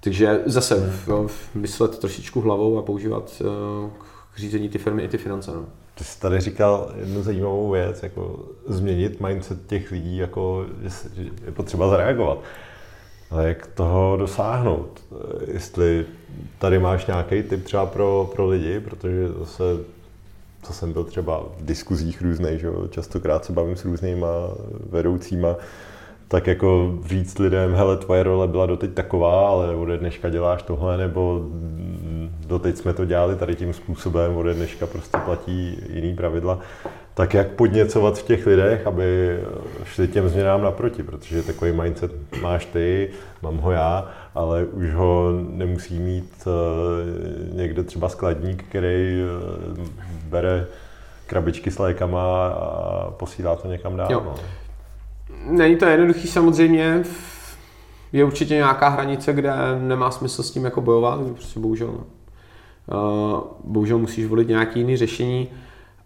[0.00, 3.90] takže zase v, v myslet trošičku hlavou a používat uh,
[4.34, 5.50] k řízení ty firmy i ty finance.
[5.54, 5.64] No.
[5.98, 10.90] Ty jsi tady říkal jednu zajímavou věc, jako změnit mindset těch lidí, jako že
[11.44, 12.38] je potřeba zareagovat.
[13.30, 15.00] Ale jak toho dosáhnout?
[15.52, 16.06] Jestli
[16.58, 19.64] tady máš nějaký tip třeba pro, pro lidi, protože zase
[20.62, 24.28] co jsem byl třeba v diskuzích různých, že častokrát se bavím s různýma
[24.90, 25.56] vedoucíma,
[26.28, 30.96] tak jako říct lidem, hele, tvoje role byla doteď taková, ale ode dneška děláš tohle,
[30.96, 31.46] nebo
[32.46, 36.58] doteď jsme to dělali tady tím způsobem, ode dneška prostě platí jiný pravidla,
[37.14, 39.38] tak jak podněcovat v těch lidech, aby
[39.84, 42.12] šli těm změnám naproti, protože takový mindset
[42.42, 43.10] máš ty,
[43.42, 49.90] mám ho já, ale už ho nemusí mít eh, někde třeba skladník, který eh,
[50.28, 50.66] bere
[51.26, 54.12] krabičky s lékama a posílá to někam dál.
[54.12, 54.34] Jo.
[55.44, 57.02] Není to jednoduchý samozřejmě,
[58.12, 61.94] je určitě nějaká hranice, kde nemá smysl s tím jako bojovat, prostě bohužel.
[62.88, 63.46] No.
[63.64, 65.48] Bohužel musíš volit nějaký jiný řešení,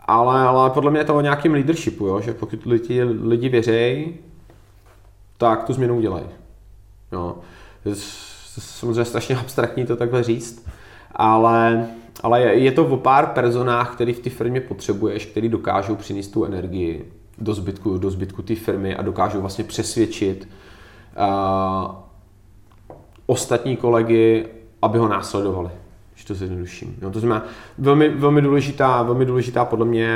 [0.01, 2.21] ale, ale podle mě je to o nějakém leadershipu, jo?
[2.21, 4.15] že pokud lidi, lidi věří,
[5.39, 6.25] tak tu změnu udělají.
[7.13, 7.39] Jo.
[8.59, 10.69] Samozřejmě strašně abstraktní to takhle říct,
[11.13, 11.89] ale,
[12.23, 16.29] ale je, je to o pár personách, který v té firmě potřebuješ, který dokážou přinést
[16.29, 20.49] tu energii do zbytku, do zbytku té firmy a dokážou vlastně přesvědčit
[21.17, 21.95] uh,
[23.27, 24.47] ostatní kolegy,
[24.83, 25.71] aby ho následovali
[26.21, 26.97] když to zjednoduším.
[27.03, 27.45] No, to znamená,
[27.79, 30.09] velmi, velmi, důležitá, velmi důležitá podle mě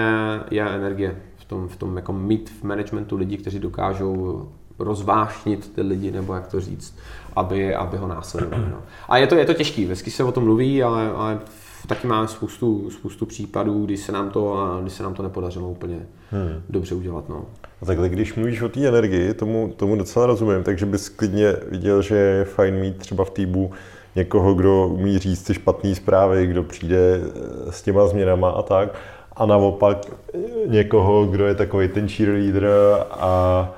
[0.50, 5.82] je energie v tom, v tom jako mít v managementu lidi, kteří dokážou rozvášnit ty
[5.82, 6.98] lidi, nebo jak to říct,
[7.36, 8.64] aby, aby ho následovali.
[8.70, 8.82] No.
[9.08, 11.40] A je to, je to těžký, vždycky se o tom mluví, ale, ale
[11.86, 16.06] taky máme spoustu, spoustu případů, kdy se nám to, kdy se nám to nepodařilo úplně
[16.30, 16.62] hmm.
[16.68, 17.28] dobře udělat.
[17.28, 17.44] No.
[17.82, 22.02] A takhle, když mluvíš o té energii, tomu, tomu docela rozumím, takže bys klidně viděl,
[22.02, 23.70] že je fajn mít třeba v týbu
[24.16, 28.88] někoho, kdo umí říct ty špatné zprávy, kdo přijde eh, s těma změnama a tak.
[29.36, 29.98] A naopak
[30.34, 32.66] eh, někoho, kdo je takový ten cheerleader
[33.10, 33.70] a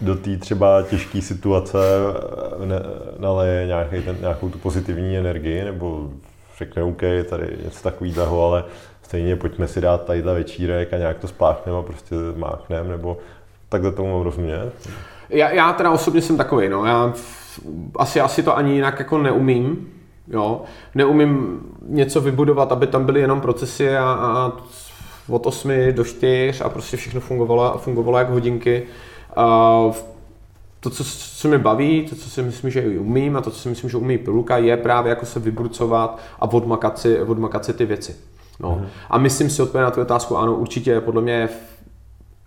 [0.00, 1.78] do té třeba těžké situace
[2.62, 2.80] eh, ne,
[3.18, 6.10] naleje nějaký ten, nějakou tu pozitivní energii, nebo
[6.58, 8.64] řekne OK, tady něco takového, ale
[9.02, 13.18] stejně pojďme si dát tadyhle večírek a nějak to spláchneme a prostě máchneme, nebo
[13.68, 14.72] takhle tomu mám rozumět?
[15.28, 16.84] Já, já teda osobně jsem takový, no.
[16.84, 17.12] Já
[17.96, 19.88] asi, asi to ani jinak jako neumím.
[20.28, 20.62] Jo.
[20.94, 24.52] Neumím něco vybudovat, aby tam byly jenom procesy a, a
[25.28, 28.82] od 8 do 4 a prostě všechno fungovalo, fungovalo jak hodinky.
[29.36, 29.94] Uh,
[30.84, 31.04] to, co,
[31.36, 33.96] co mě baví, to, co si myslím, že umím a to, co si myslím, že
[33.96, 38.16] umí Piluka, je právě jako se vybrucovat a odmakat si, odmakat si ty věci.
[38.60, 38.78] No.
[38.80, 38.86] Mm.
[39.10, 41.48] A myslím si odpověď na tu otázku, ano, určitě podle mě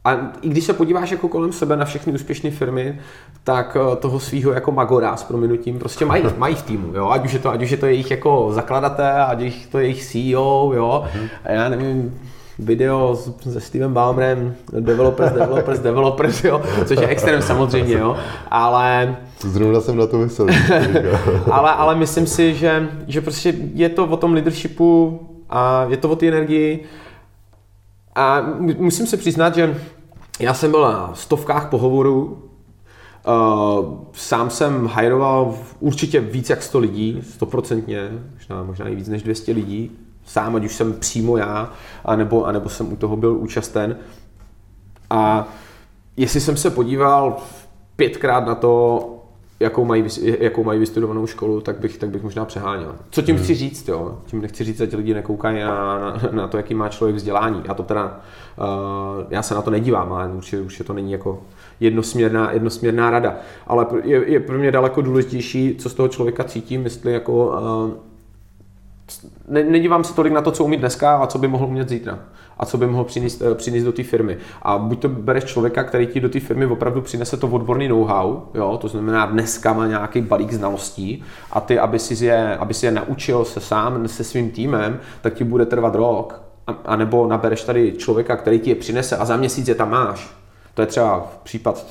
[0.06, 3.00] a i když se podíváš jako kolem sebe na všechny úspěšné firmy,
[3.44, 7.10] tak eh, toho svého jako magora s prominutím prostě mají, mají v týmu, jo?
[7.10, 9.80] Ať už je to, ať už je to jejich jako zakladatel, ať už je to
[9.80, 11.04] jejich CEO, jo?
[11.06, 11.30] Mm-hmm.
[11.44, 12.20] A já nevím,
[12.60, 18.18] video se Stevem Ballmerem, developers, developers, developers, jo, což je extrém samozřejmě, jo,
[18.52, 19.18] ale...
[19.40, 20.48] Zrovna jsem na to myslel.
[21.52, 26.10] ale, ale myslím si, že, že prostě je to o tom leadershipu a je to
[26.10, 26.84] o té energii.
[28.16, 28.42] A
[28.78, 29.76] musím se přiznat, že
[30.40, 32.44] já jsem byl na stovkách pohovorů,
[33.28, 39.24] Uh, sám jsem hajroval určitě víc jak 100 lidí, stoprocentně, možná, možná i víc než
[39.24, 41.72] 200 lidí sám, ať už jsem přímo já,
[42.06, 43.98] anebo, anebo jsem u toho byl účasten.
[45.10, 45.48] A
[46.18, 47.38] jestli jsem se podíval
[47.96, 49.14] pětkrát na to,
[49.60, 50.04] jakou mají,
[50.40, 52.96] jakou mají vystudovanou školu, tak bych, tak bych možná přeháněl.
[53.10, 53.44] Co tím hmm.
[53.44, 54.18] chci říct, jo?
[54.26, 57.62] Tím nechci říct, že ti lidi nekoukají na, na, na to, jaký má člověk vzdělání.
[57.68, 58.20] Já to teda,
[58.58, 61.42] uh, já se na to nedívám, ale určitě, určitě to není jako
[61.80, 63.36] jednosměrná, jednosměrná rada.
[63.68, 67.92] Ale je, je pro mě daleko důležitější, co z toho člověka cítím, jestli jako uh,
[69.48, 72.20] ne, nedívám se tolik na to, co umí dneska a co by mohl umět zítra
[72.60, 74.38] a co by mohl přinést, eh, přinést do té firmy.
[74.62, 78.42] A buď to bereš člověka, který ti do té firmy opravdu přinese to odborný know-how,
[78.54, 82.86] jo, to znamená dneska má nějaký balík znalostí a ty, aby si je, aby si
[82.86, 86.42] je naučil se sám, se svým týmem, tak ti bude trvat rok.
[86.68, 89.90] A, a nebo nabereš tady člověka, který ti je přinese a za měsíc je tam
[89.90, 90.36] máš.
[90.74, 91.86] To je třeba případ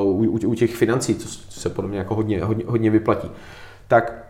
[0.00, 1.28] uh, u, u těch financí, co
[1.60, 3.30] se podle mě jako hodně, hodně, hodně vyplatí.
[3.88, 4.25] Tak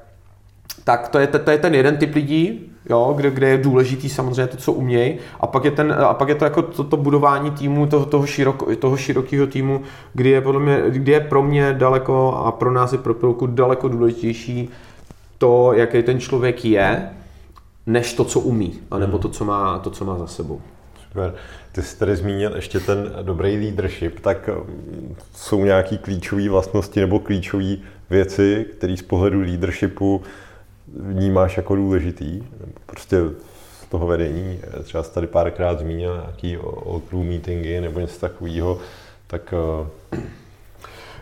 [0.87, 4.46] tak to je, to je ten jeden typ lidí, jo, kde, kde je důležitý samozřejmě
[4.46, 7.51] to, co umějí, a pak je, ten, a pak je to jako to, to budování
[7.51, 9.83] týmu, toho, toho, široko, toho širokého týmu,
[10.14, 13.46] kdy je, podle mě, kdy je pro mě daleko a pro nás je pro Pilku
[13.46, 14.68] daleko důležitější
[15.38, 17.11] to, jaký ten člověk je,
[17.87, 19.22] než to, co umí, anebo hmm.
[19.22, 20.61] to, co má, to, co má za sebou.
[21.09, 21.35] Super.
[21.72, 27.18] Ty jsi tady zmínil ještě ten dobrý leadership, tak um, jsou nějaké klíčové vlastnosti nebo
[27.18, 27.77] klíčové
[28.11, 30.22] věci, které z pohledu leadershipu
[30.94, 32.42] vnímáš jako důležitý?
[32.87, 33.20] Prostě
[33.83, 38.79] z toho vedení, třeba jsi tady párkrát zmínil nějaký all crew meetingy nebo něco takového,
[39.27, 39.55] tak...
[40.12, 40.20] Eh,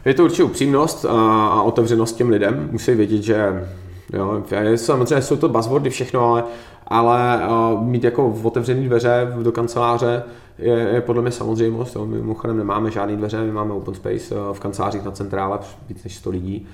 [0.04, 2.68] Je to určitě upřímnost a, a otevřenost těm lidem.
[2.72, 3.66] Musí vědět, že
[4.12, 4.44] jo,
[4.76, 6.44] samozřejmě jsou to buzzwordy všechno, ale,
[6.86, 10.22] ale uh, mít jako otevřené dveře do kanceláře
[10.58, 11.96] je, je podle mě samozřejmost.
[11.96, 12.06] Jo.
[12.06, 16.16] My mimochodem nemáme žádné dveře, my máme open space v kancelářích na centrále víc než
[16.16, 16.66] 100 lidí.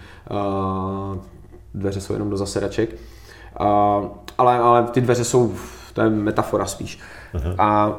[1.74, 2.90] Dveře jsou jenom do zasedaček.
[3.61, 4.06] Uh,
[4.38, 5.54] ale, ale ty dveře jsou,
[5.92, 7.00] to je metafora spíš.
[7.35, 7.54] Uh-huh.
[7.59, 7.96] A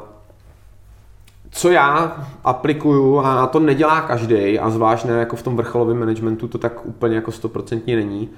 [1.50, 6.48] co já aplikuju, a to nedělá každý, a zvlášť ne jako v tom vrcholovém managementu
[6.48, 8.28] to tak úplně jako stoprocentně není,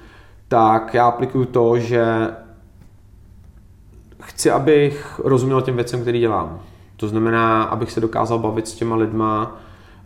[0.48, 2.30] tak já aplikuju to, že
[4.22, 6.60] chci, abych rozuměl těm věcem, který dělám.
[6.96, 9.56] To znamená, abych se dokázal bavit s těma lidma,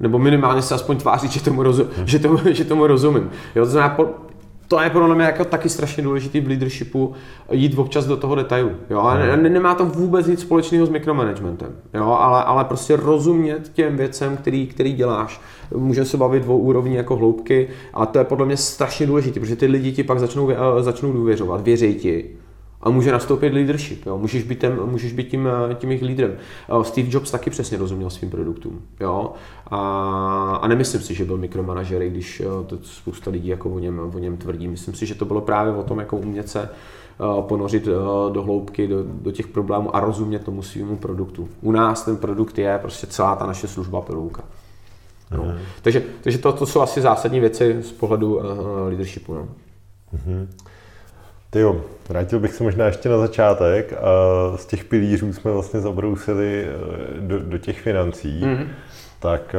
[0.01, 3.31] nebo minimálně se aspoň tvářit, že tomu, rozum, že tomu, že tomu rozumím.
[3.55, 3.97] Jo, to znamená,
[4.69, 7.13] to je pro mě jako taky strašně důležitý v leadershipu
[7.53, 8.71] jít občas do toho detailu.
[8.91, 9.01] Jo?
[9.01, 12.17] A ne, nemá to vůbec nic společného s mikromanagementem, jo?
[12.21, 15.41] Ale, ale prostě rozumět těm věcem, který, který děláš.
[15.75, 19.57] Můžeme se bavit o úrovni jako hloubky, ale to je podle mě strašně důležité, protože
[19.57, 20.51] ty lidi ti pak začnou,
[20.81, 22.38] začnou důvěřovat, věří ti
[22.81, 24.07] a může nastoupit leadership.
[24.07, 24.19] Jo?
[24.19, 26.37] Můžeš být, ten, můžeš být tím, tím jejich lídrem.
[26.83, 28.83] Steve Jobs taky přesně rozuměl svým produktům.
[29.01, 29.33] Jo?
[29.67, 29.79] A,
[30.63, 34.37] a nemyslím si, že byl mikromanažer, když to spousta lidí jako o něm, o něm
[34.37, 34.69] tvrdí.
[34.69, 36.69] Myslím si, že to bylo právě o tom, jako umět se
[37.41, 37.85] ponořit
[38.33, 41.49] do hloubky, do, do těch problémů a rozumět tomu svýmu produktu.
[41.61, 44.45] U nás ten produkt je prostě celá ta naše služba pelouka.
[45.31, 45.45] No.
[45.45, 45.53] Mm.
[45.83, 48.45] Takže, takže to, to jsou asi zásadní věci z pohledu uh,
[48.87, 49.35] leadershipu.
[49.35, 49.49] No.
[50.15, 50.47] Mm-hmm.
[51.51, 53.95] Ty jo, vrátil bych se možná ještě na začátek
[54.57, 58.41] z těch pilířů jsme vlastně zabrousili eh, do, do těch financí.
[58.45, 58.69] Mm-hmm.
[59.21, 59.55] Tak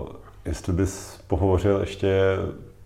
[0.00, 0.08] uh,
[0.44, 2.20] jestli bys pohovořil ještě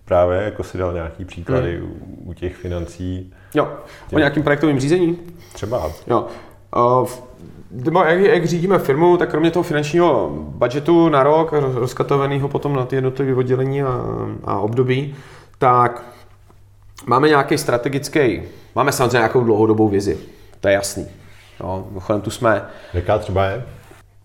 [0.05, 1.87] právě, jako si dal nějaký příklady mm.
[1.87, 3.33] u, u těch financí.
[3.55, 3.69] Jo,
[4.09, 4.17] těch...
[4.17, 5.19] o nějakým projektovým řízení?
[5.53, 5.91] Třeba.
[6.07, 6.27] Jo.
[6.77, 7.09] Uh,
[8.07, 12.97] jak, jak řídíme firmu, tak kromě toho finančního budgetu na rok, rozkatovaného potom na ty
[12.97, 14.05] jednotlivé oddělení a,
[14.45, 15.15] a období,
[15.59, 16.05] tak
[17.07, 18.43] máme nějaký strategický,
[18.79, 20.19] máme samozřejmě nějakou dlouhodobou vizi,
[20.61, 21.07] to je jasný.
[21.61, 22.67] No, mimochodem tu jsme.
[22.95, 23.67] Jaká třeba je?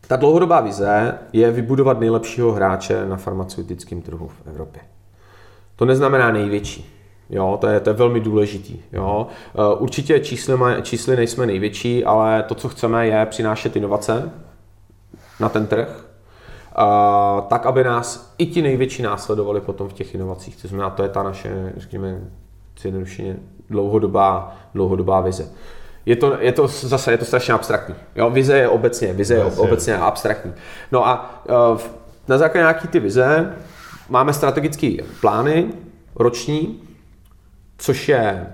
[0.07, 4.81] Ta dlouhodobá vize je vybudovat nejlepšího hráče na farmaceutickém trhu v Evropě.
[5.75, 6.89] To neznamená největší.
[7.29, 8.79] Jo, to je, to je velmi důležitý.
[8.91, 9.27] Jo.
[9.55, 14.31] Eh, určitě čísly, čísly nejsme největší, ale to, co chceme, je přinášet inovace
[15.39, 16.05] na ten trh
[17.47, 20.61] tak, aby nás i ti největší následovali potom v těch inovacích.
[20.61, 22.21] To znamená, to je ta naše, řekněme,
[22.81, 23.37] zjednodušeně
[23.69, 25.49] dlouhodobá, dlouhodobá vize.
[26.05, 27.95] Je to, je to zase je to strašně abstraktní.
[28.15, 30.53] Jo, vize je obecně, vize je obecně abstraktní.
[30.91, 31.79] No a uh,
[32.27, 33.55] na základě nějaký ty vize
[34.09, 35.67] máme strategické plány
[36.15, 36.81] roční,
[37.77, 38.47] což je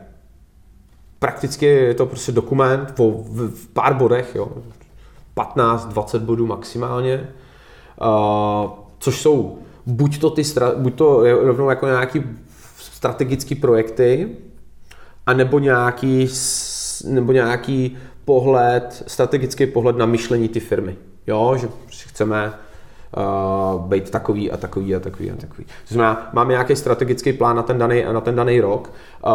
[1.19, 4.51] prakticky je to prostě dokument v, v pár bodech, jo,
[5.35, 7.29] 15-20 bodů maximálně,
[8.01, 10.41] uh, což jsou buď to, ty,
[10.75, 12.23] buď to rovnou jako nějaký
[12.99, 14.29] strategické projekty,
[15.25, 16.29] anebo nějaký,
[17.07, 20.95] nebo nějaký pohled, strategický pohled na myšlení ty firmy.
[21.27, 21.67] Jo, že
[22.07, 22.53] chceme
[23.17, 25.63] uh, být takový a takový a takový a takový.
[25.87, 28.91] To znamená, máme nějaký strategický plán na ten daný, na ten daný rok.
[29.25, 29.31] Uh,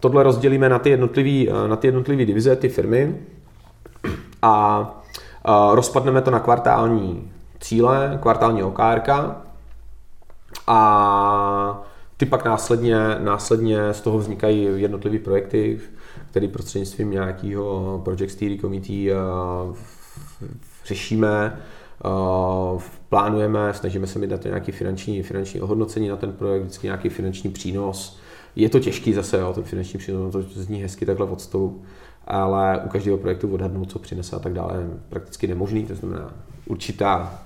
[0.00, 3.16] tohle rozdělíme na ty jednotlivé uh, na ty jednotlivý divize, ty firmy
[4.42, 4.80] a
[5.48, 9.08] uh, rozpadneme to na kvartální cíle, kvartální OKRK
[10.66, 11.82] a
[12.16, 15.80] ty pak následně, následně z toho vznikají jednotlivé projekty,
[16.30, 19.14] které prostřednictvím nějakého Project Steering Committee
[20.84, 21.60] řešíme,
[23.08, 27.08] plánujeme, snažíme se mít na to nějaký finanční, finanční ohodnocení na ten projekt, vždycky nějaký
[27.08, 28.18] finanční přínos.
[28.56, 31.82] Je to těžký zase, jo, ten finanční přínos, to zní hezky takhle od stolu,
[32.26, 36.34] ale u každého projektu odhadnout, co přinese a tak dále, je prakticky nemožný, to znamená
[36.66, 37.42] určitá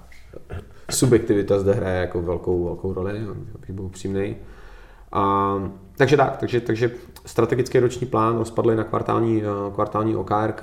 [0.90, 3.20] subjektivita zde hraje jako velkou, velkou roli,
[3.54, 4.36] abych byl upřímnej.
[5.12, 5.54] A,
[5.96, 6.90] takže tak, takže, takže
[7.26, 10.62] strategický roční plán rozpadli na kvartální, eh, kvartální OKRK.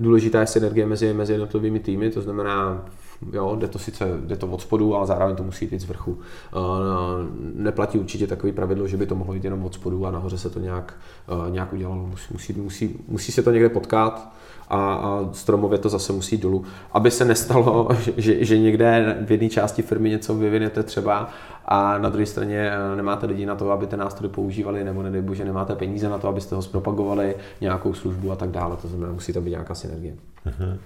[0.00, 2.84] Důležitá je synergie mezi, mezi jednotlivými týmy, to znamená,
[3.32, 6.18] jo, jde to sice jde to od spodu, ale zároveň to musí jít z vrchu.
[6.52, 6.56] Eh,
[7.54, 10.50] neplatí určitě takový pravidlo, že by to mohlo jít jenom od spodu a nahoře se
[10.50, 10.94] to nějak,
[11.28, 12.10] eh, nějak udělalo.
[12.32, 14.32] Musí, musí, musí se to někde potkat
[14.68, 16.64] a, a stromově to zase musí dolů.
[16.92, 21.30] Aby se nestalo, že, že někde v jedné části firmy něco vyvinete třeba
[21.70, 25.22] a na druhé straně eh, nemáte lidi na to, aby ten nástroj používali, nebo nedej
[25.22, 28.76] bože, nemáte peníze na to, abyste ho zpropagovali, nějakou službu a tak dále.
[28.76, 30.14] To znamená, musí to být nějaká synergie.
[30.46, 30.78] Uh-huh.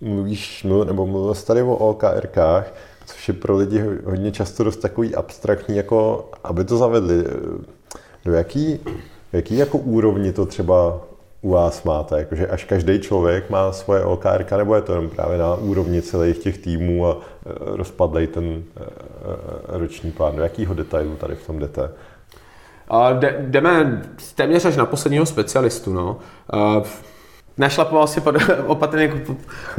[0.00, 2.74] Mluvíš, nebo mluvil jsi tady o OKRkách,
[3.06, 7.24] což je pro lidi hodně často dost takový abstraktní, jako aby to zavedli.
[8.24, 8.80] Do jaký,
[9.32, 11.00] jaký jako úrovni to třeba
[11.42, 12.18] u vás máte?
[12.18, 16.38] Jakože až každý člověk má svoje OKR, nebo je to jen právě na úrovni celých
[16.38, 17.16] těch týmů a e,
[17.76, 18.82] rozpadlej ten e,
[19.74, 20.36] e, roční plán?
[20.36, 21.90] Do jakého detailu tady v tom jdete?
[23.40, 24.02] jdeme
[24.34, 25.92] téměř až na posledního specialistu.
[25.92, 26.18] No.
[27.58, 28.22] našlapoval si
[28.66, 29.12] opatrně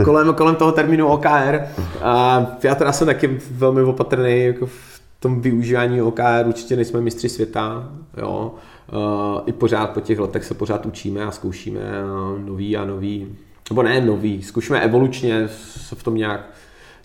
[0.06, 1.60] kolem, kolem toho termínu OKR.
[2.02, 7.30] A já teda jsem taky velmi opatrný jako v tom využívání OKR, určitě nejsme mistři
[7.30, 7.89] světa.
[8.17, 8.52] Jo.
[8.91, 13.38] Uh, i pořád po těch letech se pořád učíme a zkoušíme uh, nový a nový,
[13.69, 16.49] nebo ne nový, zkoušíme evolučně se v tom nějak,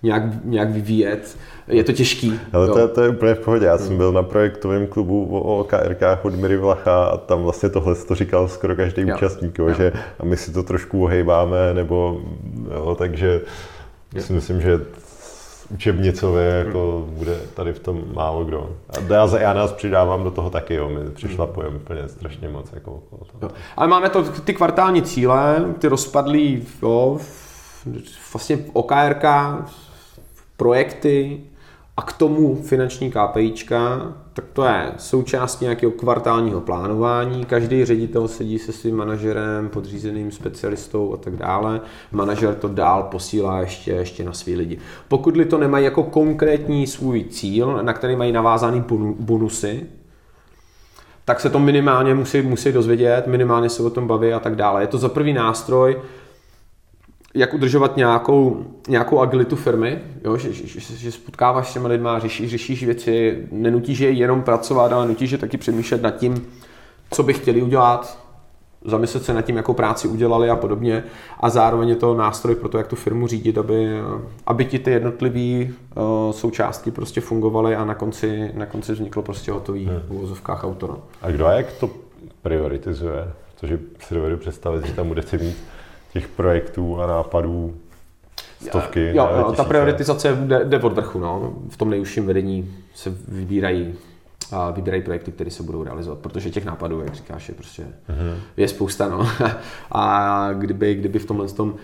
[0.02, 1.38] nějak, nějak vyvíjet.
[1.68, 2.40] Je to těžký.
[2.52, 3.66] Ale to, to je úplně v pohodě.
[3.66, 7.94] Já jsem byl na projektovém klubu o OKRkách od Miry Vlacha a tam vlastně tohle
[7.94, 9.16] to říkal skoro každý jo.
[9.16, 9.72] účastník, jo.
[9.72, 12.20] že a my si to trošku ohejbáme, nebo
[12.74, 13.40] jo, takže
[14.14, 14.22] jo.
[14.22, 14.80] si myslím, že
[15.70, 18.70] učebnicově jako bude tady v tom málo kdo.
[18.88, 22.92] A já, já nás přidávám do toho taky, jo, my přišlapujeme úplně strašně moc jako
[22.92, 23.52] okolo toho.
[23.76, 27.18] Ale máme to, ty kvartální cíle, ty rozpadlý, jo,
[28.32, 29.24] vlastně OKRK,
[30.56, 31.40] projekty,
[31.96, 37.44] a k tomu finanční KPIčka, tak to je součást nějakého kvartálního plánování.
[37.44, 41.80] Každý ředitel sedí se svým manažerem, podřízeným specialistou a tak dále.
[42.12, 44.78] Manažer to dál posílá ještě, ještě na svý lidi.
[45.08, 48.84] Pokud to nemají jako konkrétní svůj cíl, na který mají navázaný
[49.20, 49.86] bonusy,
[51.24, 54.82] tak se to minimálně musí, musí dozvědět, minimálně se o tom baví a tak dále.
[54.82, 56.00] Je to za prvý nástroj,
[57.36, 60.36] jak udržovat nějakou, nějakou agilitu firmy, jo?
[60.36, 64.92] Že, že, že, že spotkáváš s těma lidma, řešíš, řešíš věci, nenutíš je jenom pracovat,
[64.92, 66.46] ale nutíš je taky přemýšlet nad tím,
[67.10, 68.18] co by chtěli udělat,
[68.84, 71.04] zamyslet se nad tím, jakou práci udělali a podobně.
[71.40, 74.00] A zároveň je to nástroj pro to, jak tu firmu řídit, aby,
[74.46, 79.52] aby ti ty jednotlivé uh, součástky prostě fungovaly a na konci, na konci vzniklo prostě
[79.52, 80.00] hotový hmm.
[80.08, 80.94] v úvozovkách autora.
[81.22, 81.90] A kdo a jak to
[82.42, 83.28] prioritizuje?
[83.54, 85.56] Protože si dovedu představit, že tam budete mít
[86.16, 87.74] těch projektů a nápadů
[88.68, 89.10] stovky.
[89.14, 91.18] Jo, jo ta prioritizace jde, jde od vrchu.
[91.18, 91.52] No.
[91.68, 93.94] V tom nejužším vedení se vybírají
[94.52, 98.38] a vybírají projekty, které se budou realizovat, protože těch nápadů, jak říkáš, je prostě uh-huh.
[98.56, 99.08] je spousta.
[99.08, 99.28] No.
[99.92, 101.74] a kdyby, kdyby v tomhle tom,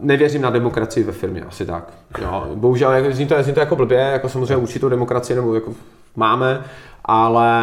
[0.00, 1.92] nevěřím na demokracii ve firmě, asi tak.
[2.22, 2.46] Jo.
[2.54, 5.74] Bohužel, jak, zní, to, zní to jako blbě, jako samozřejmě určitou demokracii nebo jako
[6.16, 6.64] máme,
[7.04, 7.62] ale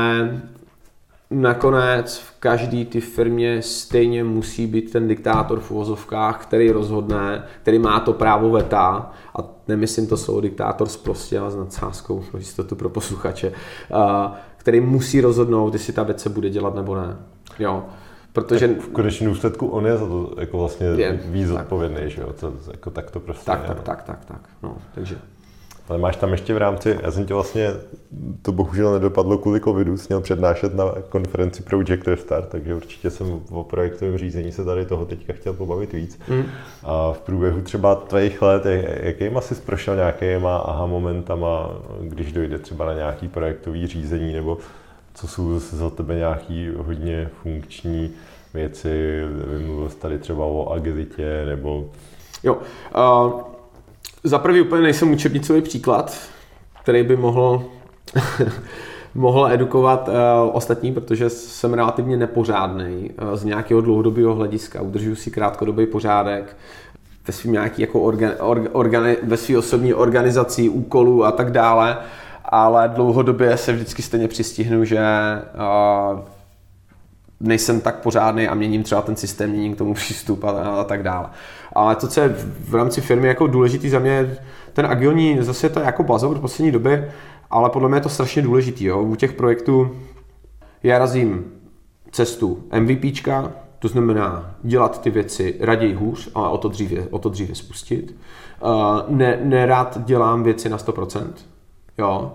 [1.32, 7.80] nakonec v každé ty firmě stejně musí být ten diktátor v uvozovkách, který rozhodne, který
[7.80, 12.76] má to právo veta a nemyslím to slovo diktátor prostě, ale s nadsázkou pro jistotu
[12.76, 13.52] pro posluchače,
[14.58, 17.18] který musí rozhodnout, jestli ta věc se bude dělat nebo ne.
[17.60, 17.84] Jo.
[18.34, 22.22] Protože tak v konečném důsledku on je za to jako vlastně je, víc odpovědný, že
[22.22, 22.34] jo?
[22.40, 23.84] To, jako tak to prostě tak, je, tak, no.
[23.84, 25.18] tak, tak, tak, no, takže
[25.90, 27.70] ale máš tam ještě v rámci, já jsem tě vlastně,
[28.42, 33.64] to bohužel nedopadlo kvůli covidu, měl přednášet na konferenci Project Restart, takže určitě jsem o
[33.64, 36.20] projektovém řízení se tady toho teďka chtěl pobavit víc.
[36.30, 36.44] Mm.
[36.84, 38.64] A v průběhu třeba tvých let,
[39.00, 41.70] jakým asi prošel nějakýma aha momentama,
[42.02, 44.58] když dojde třeba na nějaký projektový řízení, nebo
[45.14, 48.12] co jsou za tebe nějaký hodně funkční
[48.54, 49.22] věci,
[49.66, 51.90] mluvil jsi tady třeba o agilitě, nebo...
[52.44, 52.58] Jo,
[52.96, 53.52] uh
[54.24, 56.18] za prvý úplně nejsem učebnicový příklad,
[56.84, 57.66] který by mohl,
[59.16, 60.14] mohl edukovat uh,
[60.56, 64.82] ostatní, protože jsem relativně nepořádný uh, z nějakého dlouhodobého hlediska.
[64.82, 66.58] Udržuji si krátkodobý pořádek
[67.28, 71.98] ve svým nějaký jako organ, or, organi, ve své osobní organizaci úkolů a tak dále,
[72.46, 75.00] ale dlouhodobě se vždycky stejně přistihnu, že
[76.14, 76.20] uh,
[77.42, 81.04] nejsem tak pořádný a měním třeba ten systém, měním k tomu přístup a, a tak
[81.04, 81.30] dále.
[81.74, 84.38] Ale to, co je v rámci firmy jako důležitý za mě,
[84.74, 87.12] ten agilní, zase to je jako buzzword v poslední době,
[87.50, 88.86] ale podle mě je to strašně důležitý.
[88.86, 89.02] Jo.
[89.02, 89.92] U těch projektů
[90.84, 91.46] já razím
[92.12, 97.30] cestu MVPčka, to znamená dělat ty věci raději hůř, ale o to dříve, o to
[97.30, 98.16] dříve spustit.
[98.64, 101.28] Uh, ne, nerad dělám věci na 100%.
[101.98, 102.34] Jo.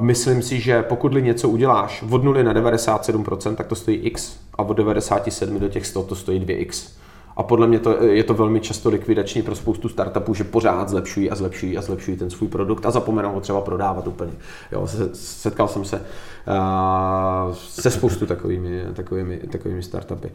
[0.00, 4.62] Myslím si, že pokud něco uděláš od 0 na 97%, tak to stojí x a
[4.62, 6.88] od 97 do těch 100 to stojí 2x.
[7.36, 11.30] A podle mě to, je to velmi často likvidační pro spoustu startupů, že pořád zlepšují
[11.30, 14.32] a zlepšují a zlepšují ten svůj produkt a zapomenou ho třeba prodávat úplně.
[14.72, 20.28] Jo, setkal jsem se uh, se spoustu takovými, takovými, takovými startupy.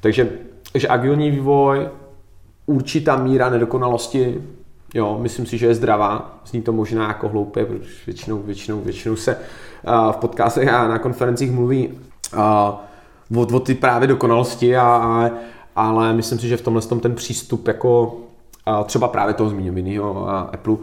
[0.00, 0.28] Takže,
[0.74, 1.88] že agilní vývoj,
[2.66, 4.42] určitá míra nedokonalosti,
[4.94, 6.40] jo, myslím si, že je zdravá.
[6.46, 10.98] Zní to možná jako hloupě, protože většinou, většinou, většinou se uh, v podcastech a na
[10.98, 15.30] konferencích mluví uh, o, o ty právě dokonalosti a, a
[15.76, 18.16] ale myslím si, že v tomhle tom ten přístup jako
[18.86, 20.76] třeba právě toho zmíněného Apple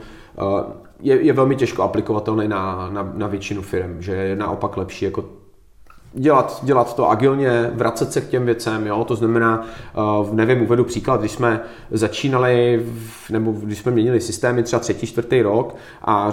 [0.99, 5.25] je, je velmi těžko aplikovatelný na, na, na většinu firm, že je naopak lepší jako
[6.15, 9.03] dělat, dělat to agilně, vracet se k těm věcem, jo?
[9.03, 9.65] to znamená,
[10.21, 11.61] uh, nevím, uvedu příklad, když jsme
[11.91, 12.85] začínali,
[13.29, 16.31] nebo když jsme měnili systémy třeba třetí, čtvrtý rok a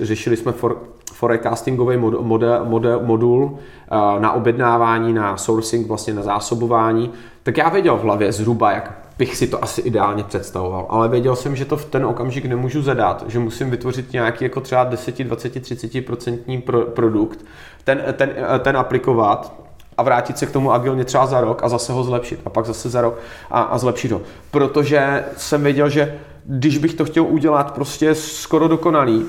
[0.00, 0.82] řešili jsme for,
[1.12, 7.10] forecastingový mod, mod, mod, modul uh, na objednávání, na sourcing, vlastně na zásobování,
[7.42, 11.36] tak já věděl v hlavě zhruba, jak bych si to asi ideálně představoval, ale věděl
[11.36, 15.18] jsem, že to v ten okamžik nemůžu zadat, že musím vytvořit nějaký jako třeba 10,
[15.18, 17.44] 20, 30 procentní pro, produkt,
[17.84, 18.30] ten, ten,
[18.60, 19.62] ten aplikovat
[19.98, 22.66] a vrátit se k tomu agilně třeba za rok a zase ho zlepšit a pak
[22.66, 23.18] zase za rok
[23.50, 24.20] a, a zlepšit ho.
[24.50, 29.26] Protože jsem věděl, že když bych to chtěl udělat prostě skoro dokonalý,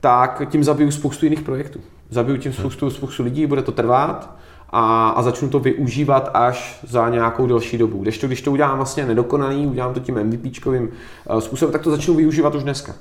[0.00, 1.80] tak tím zabiju spoustu jiných projektů.
[2.10, 4.36] Zabiju tím spoustu, spoustu lidí, bude to trvat
[4.70, 8.02] a, a začnu to využívat až za nějakou delší dobu.
[8.02, 10.88] Když to, když to udělám vlastně nedokonalý, udělám to tím MVPčkovým
[11.30, 12.94] eh, způsobem, tak to začnu využívat už dneska.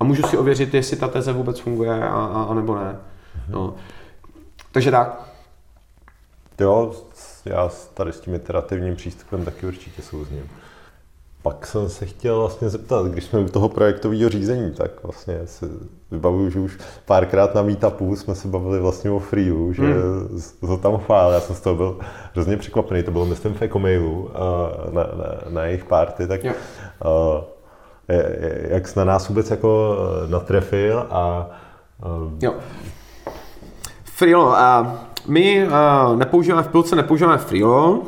[0.00, 2.96] A můžu si ověřit, jestli ta teze vůbec funguje a, a, a nebo ne.
[3.48, 3.74] No.
[4.74, 5.20] Takže tak.
[6.60, 6.92] Jo,
[7.44, 10.50] já tady s tím iterativním přístupem taky určitě souzním.
[11.42, 15.66] Pak jsem se chtěl vlastně zeptat, když jsme u toho projektového řízení, tak vlastně si
[16.10, 20.40] vybavuju, že už párkrát na meetupu jsme se bavili vlastně o Freeu, že hmm.
[20.60, 21.98] to tam chvál, já jsem z toho byl
[22.32, 24.30] hrozně překvapený, to bylo myslím v Ecomailu
[24.90, 26.56] na, na, na jejich party, tak yeah.
[27.04, 27.44] uh,
[28.68, 31.50] jak jsi na nás vůbec jako e, natrefil a
[32.40, 32.54] jo.
[34.16, 34.54] Freelo, uh,
[35.26, 38.02] my uh, nepoužíváme v pilce, nepoužíváme Freelo,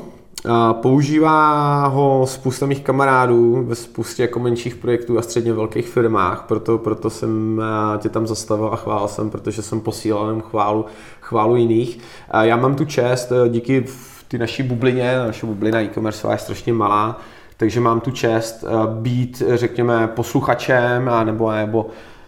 [0.73, 6.79] Používá ho spousta mých kamarádů ve spoustě jako menších projektů a středně velkých firmách, proto,
[6.79, 7.63] proto jsem
[7.99, 10.85] tě tam zastavil a chválil jsem, protože jsem posílal jenom chválu,
[11.21, 11.99] chválu jiných.
[12.41, 13.85] Já mám tu čest, e, díky
[14.29, 17.21] ty naší bublině, naše bublina e-commerce je strašně malá,
[17.57, 18.69] takže mám tu čest e,
[19.01, 21.87] být, řekněme, posluchačem a nebo, nebo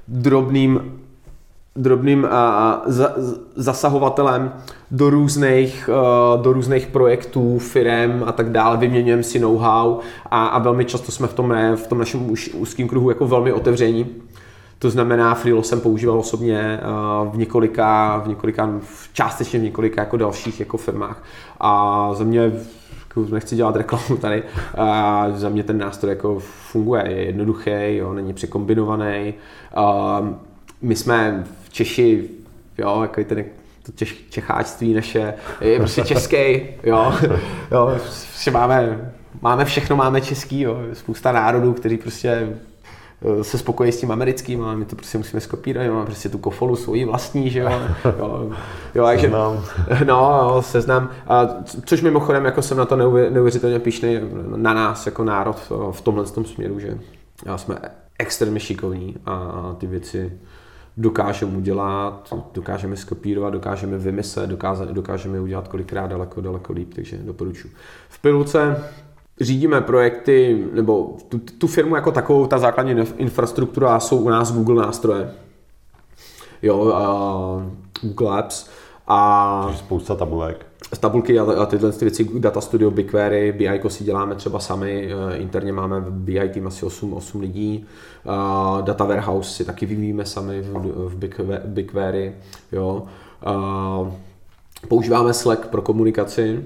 [0.08, 1.00] drobným
[1.78, 3.12] drobným a, za,
[3.56, 4.52] zasahovatelem
[4.90, 5.90] do různých,
[6.42, 9.98] do různých projektů, firm a tak dále, vyměňujeme si know-how
[10.30, 14.06] a, a velmi často jsme v tom, v tom našem úzkém kruhu jako velmi otevření.
[14.78, 16.80] To znamená, Freelo jsem používal osobně
[17.30, 18.70] v několika, v několika,
[19.12, 21.22] částečně v několika jako dalších jako firmách.
[21.60, 22.52] A za mě
[23.08, 24.42] jako nechci dělat reklamu tady,
[24.78, 29.34] a za mě ten nástroj jako funguje, je jednoduchý, jo, není překombinovaný.
[30.82, 32.28] My jsme Češi,
[32.78, 33.44] jo, jako ten,
[33.86, 37.14] to češ, čecháčství naše je prostě český, jo,
[37.70, 39.12] jo, prostě máme,
[39.42, 42.48] máme všechno, máme český, jo, spousta národů, kteří prostě
[43.22, 46.38] Eh, se spokojí s tím americkým, ale my to prostě musíme skopírovat, máme prostě tu
[46.38, 47.80] kofolu svoji vlastní, že jo.
[48.18, 48.50] jo,
[48.94, 49.64] jo takže, seznam.
[50.06, 51.10] No, jo, seznam.
[51.26, 51.46] A
[51.84, 52.96] což mimochodem, jako jsem na to
[53.30, 54.20] neuvěřitelně pišný
[54.56, 55.56] na nás jako národ
[55.90, 56.98] v tomhle tom směru, že
[57.56, 57.78] jsme
[58.18, 60.32] extrémně šikovní a ty věci
[60.98, 64.50] dokážeme udělat, dokážeme skopírovat, dokážeme vymyslet,
[64.92, 67.72] dokážeme udělat kolikrát daleko, daleko líp, takže doporučuji.
[68.08, 68.84] V pilulce
[69.40, 74.86] řídíme projekty, nebo tu, tu firmu jako takovou, ta základní infrastruktura jsou u nás Google
[74.86, 75.30] nástroje.
[76.62, 77.06] Jo, a
[78.02, 78.70] Google Apps.
[79.10, 80.67] A spousta tabulek.
[81.00, 85.36] Tabulky a, a tyhle ty věci, Data Studio, BigQuery, BI si děláme třeba sami, eh,
[85.36, 87.86] interně máme BI tým asi 8, 8 lidí,
[88.24, 90.72] uh, Data Warehouse si taky vyvíjíme sami v,
[91.08, 91.16] v
[91.64, 92.34] BigQuery,
[92.72, 93.02] jo.
[93.46, 94.08] Uh,
[94.88, 96.64] používáme Slack pro komunikaci,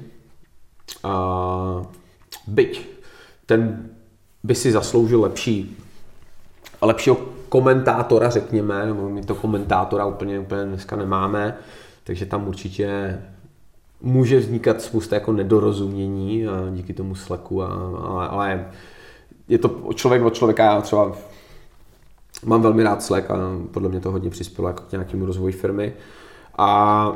[1.05, 1.87] uh,
[2.47, 2.87] byť
[3.47, 3.91] ten
[4.45, 5.77] by si zasloužil lepší,
[6.83, 7.17] lepšího
[7.49, 11.57] komentátora, řekněme, my to komentátora úplně, úplně dneska nemáme,
[12.05, 13.19] takže tam určitě
[14.03, 17.67] může vznikat spousta jako nedorozumění a díky tomu sleku, a,
[18.07, 18.71] ale, ale
[19.49, 21.13] je to člověk od člověka, já třeba
[22.45, 23.37] mám velmi rád Slack a
[23.71, 25.93] podle mě to hodně přispělo jako k nějakému rozvoji firmy.
[26.59, 27.13] A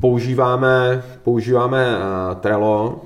[0.00, 3.00] používáme, používáme uh, Trello,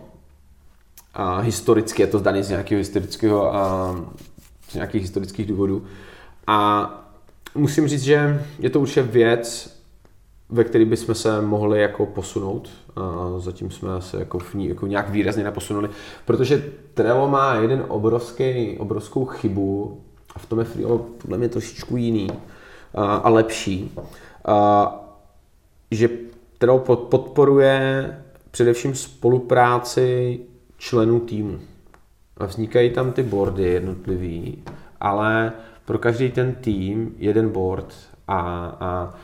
[1.14, 3.94] a historicky je to zdaný z nějakého historického a
[4.68, 5.84] z nějakých historických důvodů.
[6.46, 6.90] A
[7.54, 9.76] musím říct, že je to určitě věc,
[10.52, 12.68] ve které bychom se mohli jako posunout.
[12.96, 15.88] A zatím jsme se jako v ní jako nějak výrazně neposunuli,
[16.24, 20.00] protože Trello má jeden obrovský, obrovskou chybu
[20.34, 22.30] a v tom je Freelo podle mě trošičku jiný
[22.94, 23.94] a, a lepší,
[24.44, 24.96] a,
[25.90, 26.08] že
[26.58, 28.10] Trello podporuje
[28.50, 30.40] především spolupráci
[30.78, 31.58] členů týmu.
[32.36, 34.62] A vznikají tam ty boardy jednotlivý,
[35.00, 35.52] ale
[35.84, 37.94] pro každý ten tým jeden board
[38.28, 38.40] a,
[38.80, 39.14] a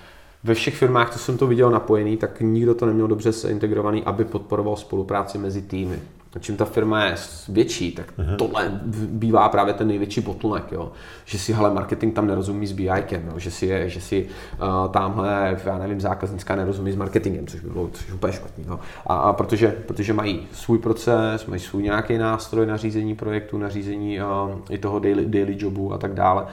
[0.47, 4.05] ve všech firmách, co jsem to viděl napojený, tak nikdo to neměl dobře se integrovaný,
[4.05, 5.99] aby podporoval spolupráci mezi týmy
[6.41, 7.15] čím ta firma je
[7.49, 8.37] větší, tak uh-huh.
[8.37, 10.93] tohle bývá právě ten největší bottleneck, jo.
[11.25, 13.39] Že si, hele, marketing tam nerozumí s BIkem, jo.
[13.39, 17.71] že si, je, že si uh, tamhle, já nevím, zákaznická nerozumí s marketingem, což by
[17.71, 18.65] bylo což úplně špatný.
[18.69, 18.81] Jo.
[19.07, 23.69] A, a protože, protože mají svůj proces, mají svůj nějaký nástroj na řízení projektu, na
[23.69, 26.47] řízení uh, i toho daily, daily jobu a tak dále,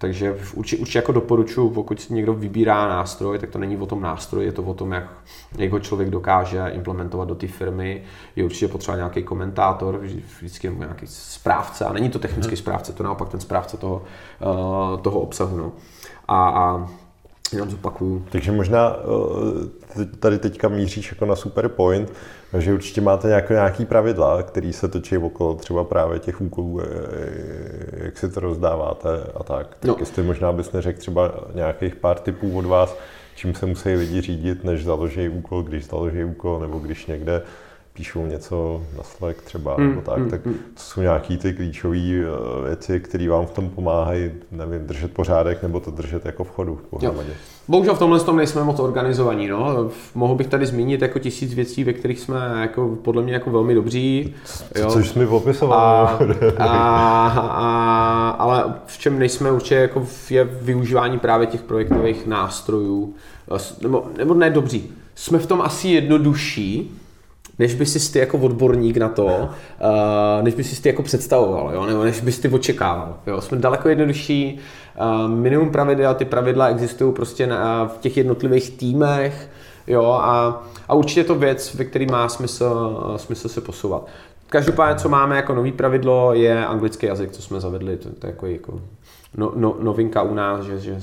[0.00, 4.02] takže určitě, určitě jako doporučuji, pokud si někdo vybírá nástroj, tak to není o tom
[4.02, 5.04] nástroji, je to o tom, jak,
[5.58, 8.02] jak ho člověk dokáže implementovat do té firmy.
[8.36, 10.00] Je určitě potřeba nějaký komentátor,
[10.38, 12.56] vždycky nějaký správce, a není to technický mhm.
[12.56, 14.02] správce, to naopak ten správce toho,
[14.94, 15.56] uh, toho obsahu.
[15.56, 15.72] No.
[16.28, 16.88] A, a
[17.52, 18.26] jenom zopakuju.
[18.30, 18.96] Takže možná
[20.00, 22.12] eh, tady teďka míříš jako na super point,
[22.58, 28.04] že určitě máte nějaké, nějaký pravidla, které se točí okolo třeba právě těch úkolů, eh,
[28.04, 29.66] jak si to rozdáváte a tak.
[29.80, 29.96] Tak no.
[30.00, 32.96] jestli možná bys neřekl třeba nějakých pár typů od vás,
[33.34, 37.42] čím se musí lidi řídit, než založí úkol, když založí úkol, nebo když někde
[37.92, 41.98] píšou něco na Slack třeba, mm, nebo tak, mm, tak to jsou nějaký ty klíčové
[41.98, 42.24] eh,
[42.66, 46.80] věci, které vám v tom pomáhají, nevím, držet pořádek, nebo to držet jako v chodu
[46.90, 47.32] pohromadě.
[47.70, 49.90] Bohužel v tomhle tom nejsme moc organizovaní, no.
[50.14, 53.74] Mohl bych tady zmínit jako tisíc věcí, ve kterých jsme jako, podle mě jako velmi
[53.74, 54.34] dobří.
[54.44, 54.90] Co, jo.
[54.90, 56.34] Což jsme popisovali.
[56.58, 63.14] A, a, a, ale v čem nejsme určitě jako je využívání právě těch projektových nástrojů,
[63.82, 64.92] nebo, nebo ne dobří.
[65.14, 66.98] Jsme v tom asi jednodušší,
[67.60, 71.74] než by si ty jako odborník na to, uh, než by si ty jako představoval,
[71.74, 71.86] jo?
[71.86, 73.16] nebo než bys ty očekával.
[73.26, 73.40] Jo?
[73.40, 74.58] Jsme daleko jednodušší,
[75.00, 79.50] uh, minimum pravidel, ty pravidla existují prostě na, v těch jednotlivých týmech,
[79.86, 80.04] jo?
[80.04, 84.06] A, a určitě to věc, ve který má smysl, uh, smysl se posouvat.
[84.48, 88.30] Každopádně, co máme jako nový pravidlo, je anglický jazyk, co jsme zavedli, to, to je
[88.30, 88.80] jako, jako
[89.36, 90.96] no, no, novinka u nás, že, že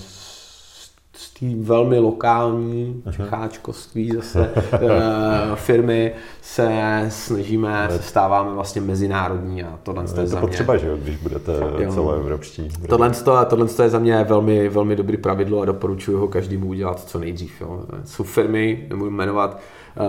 [1.18, 9.80] z té velmi lokální čecháčkovství zase eh, firmy se snažíme, se stáváme vlastně mezinárodní a
[9.84, 11.54] tohle je, je to potřeba, mě, že jo, když budete
[11.94, 12.70] celoevropští.
[12.90, 17.00] Tohle, to, tohle je za mě velmi, velmi dobrý pravidlo a doporučuji ho každému udělat
[17.00, 17.62] co nejdřív.
[17.62, 17.84] Jo.
[18.06, 19.60] Jsou firmy, nebudu jmenovat,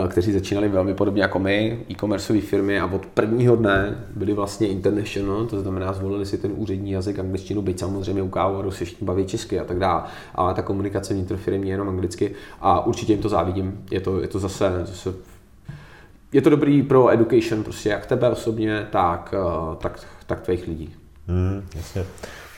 [0.09, 5.47] kteří začínali velmi podobně jako my, e-commerceové firmy a od prvního dne byli vlastně international,
[5.47, 9.27] to znamená zvolili si ten úřední jazyk angličtinu, byť samozřejmě u kávovaru se všichni baví
[9.27, 10.03] česky a tak dále,
[10.35, 13.85] ale ta komunikace vnitrofirmy je jenom anglicky a určitě jim to závidím.
[13.91, 15.15] Je to, je to zase, zase
[16.33, 20.95] je to dobrý pro education, prostě jak tebe osobně, tak, eh, tak, tak tvých lidí.
[21.29, 22.05] Hmm, jasně.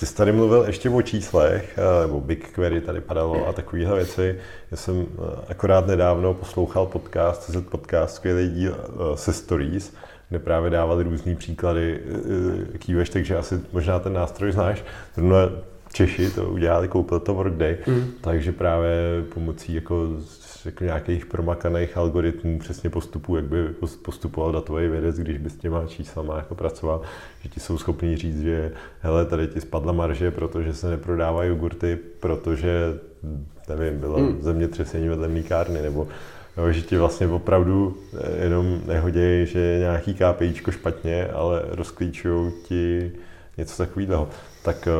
[0.00, 4.36] Ty jsi tady mluvil ještě o číslech, eh, nebo BigQuery tady padalo a takovéhle věci.
[4.70, 9.92] Já jsem eh, akorát nedávno poslouchal podcast, CZ podcast, skvělý díl eh, se Stories,
[10.28, 12.00] kde právě dávali různý příklady
[12.78, 14.84] kýveš, takže asi možná ten nástroj znáš.
[15.14, 15.38] Zrovna
[15.92, 18.12] Češi to udělali, koupil to Workday, mm.
[18.20, 20.08] takže právě pomocí jako
[20.66, 23.68] jako nějakých promakaných algoritmů, přesně postupů, jak by
[24.02, 27.02] postupoval datový vědec, když by s těma číslama jako pracoval,
[27.42, 31.98] že ti jsou schopni říct, že hele, tady ti spadla marže, protože se neprodávají jogurty,
[32.20, 32.98] protože,
[33.68, 34.42] nevím, bylo hmm.
[34.42, 36.08] zemětřesení vedle mlíkárny, nebo
[36.56, 42.52] jo, že ti vlastně opravdu eh, jenom nehodějí, že je nějaký KPIčko špatně, ale rozklíčují
[42.68, 43.12] ti
[43.58, 44.28] něco takového.
[44.62, 44.90] Tak eh,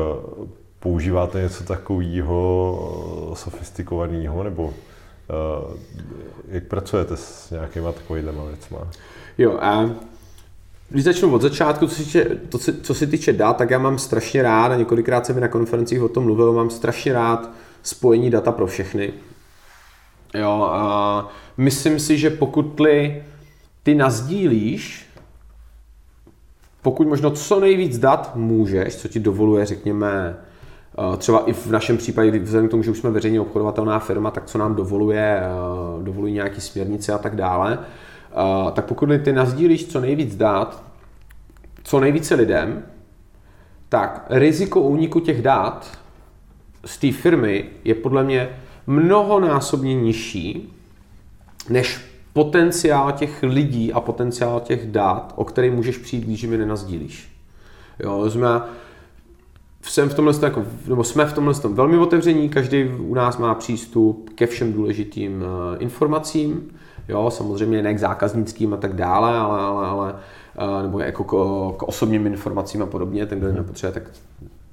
[0.79, 4.73] používáte něco takového eh, sofistikovaného, nebo
[6.47, 8.77] jak pracujete s nějakýma takovými věcmi?
[9.37, 9.89] Jo, a
[10.89, 14.43] když začnu od začátku, co se, to, co se týče dat, tak já mám strašně
[14.43, 17.49] rád, a několikrát jsem mi na konferencích o tom mluvil, mám strašně rád
[17.83, 19.13] spojení data pro všechny.
[20.33, 22.81] Jo, a myslím si, že pokud
[23.83, 25.05] ty nazdílíš,
[26.81, 30.50] pokud možno co nejvíc dat můžeš, co ti dovoluje, řekněme, Eh,
[31.17, 34.45] třeba i v našem případě, vzhledem k tomu, že už jsme veřejně obchodovatelná firma, tak
[34.45, 39.87] co nám dovoluje, eh, dovolují nějaké směrnice a tak dále, eh, tak pokud ty nazdílíš
[39.87, 40.83] co nejvíc dát,
[41.83, 42.83] co nejvíce lidem,
[43.89, 45.97] tak riziko úniku těch dát
[46.85, 48.49] z té firmy je podle mě
[48.87, 50.73] mnohonásobně nižší
[51.69, 57.31] než potenciál těch lidí a potenciál těch dát, o který můžeš přijít, když mi nenazdílíš.
[57.99, 58.69] Jo, znamená,
[59.81, 64.29] jsem v tomhle, jako, nebo jsme v tomhle velmi otevření, každý u nás má přístup
[64.35, 65.47] ke všem důležitým uh,
[65.79, 66.71] informacím,
[67.07, 71.29] jo, samozřejmě ne k zákaznickým a tak dále, ale, ale, ale uh, nebo jako k,
[71.77, 74.03] k osobním informacím a podobně, ten, kdo je nepotřebuje, tak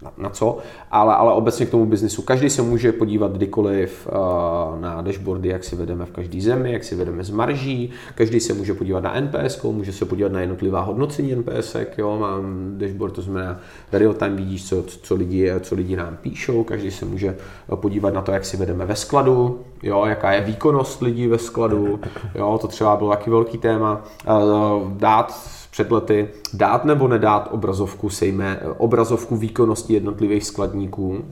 [0.03, 0.59] na, na co,
[0.90, 2.22] ale, ale obecně k tomu biznisu.
[2.22, 6.84] Každý se může podívat kdykoliv uh, na dashboardy, jak si vedeme v každé zemi, jak
[6.84, 10.80] si vedeme z marží, každý se může podívat na NPS, může se podívat na jednotlivá
[10.80, 13.61] hodnocení NPS, jo, mám dashboard, to znamená
[13.92, 17.36] real time vidíš, co, co, lidi, co lidi nám píšou, každý se může
[17.74, 22.01] podívat na to, jak si vedeme ve skladu, jo, jaká je výkonnost lidí ve skladu,
[22.34, 28.11] jo, to třeba bylo taky velký téma, uh, dát před lety, dát nebo nedát obrazovku,
[28.11, 31.24] sejme obrazovku výkonnosti jednotlivých skladníků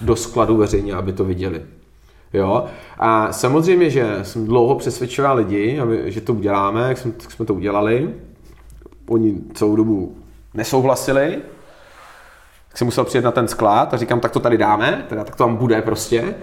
[0.00, 1.62] do skladu veřejně, aby to viděli.
[2.32, 2.64] Jo?
[2.98, 7.46] A samozřejmě, že jsem dlouho přesvědčoval lidi, aby, že to uděláme, jak jsme, jak jsme
[7.46, 8.14] to udělali.
[9.08, 10.16] Oni celou dobu
[10.54, 11.38] nesouhlasili,
[12.68, 15.36] tak jsem musel přijet na ten sklad a říkám, tak to tady dáme, teda tak
[15.36, 16.34] to tam bude prostě.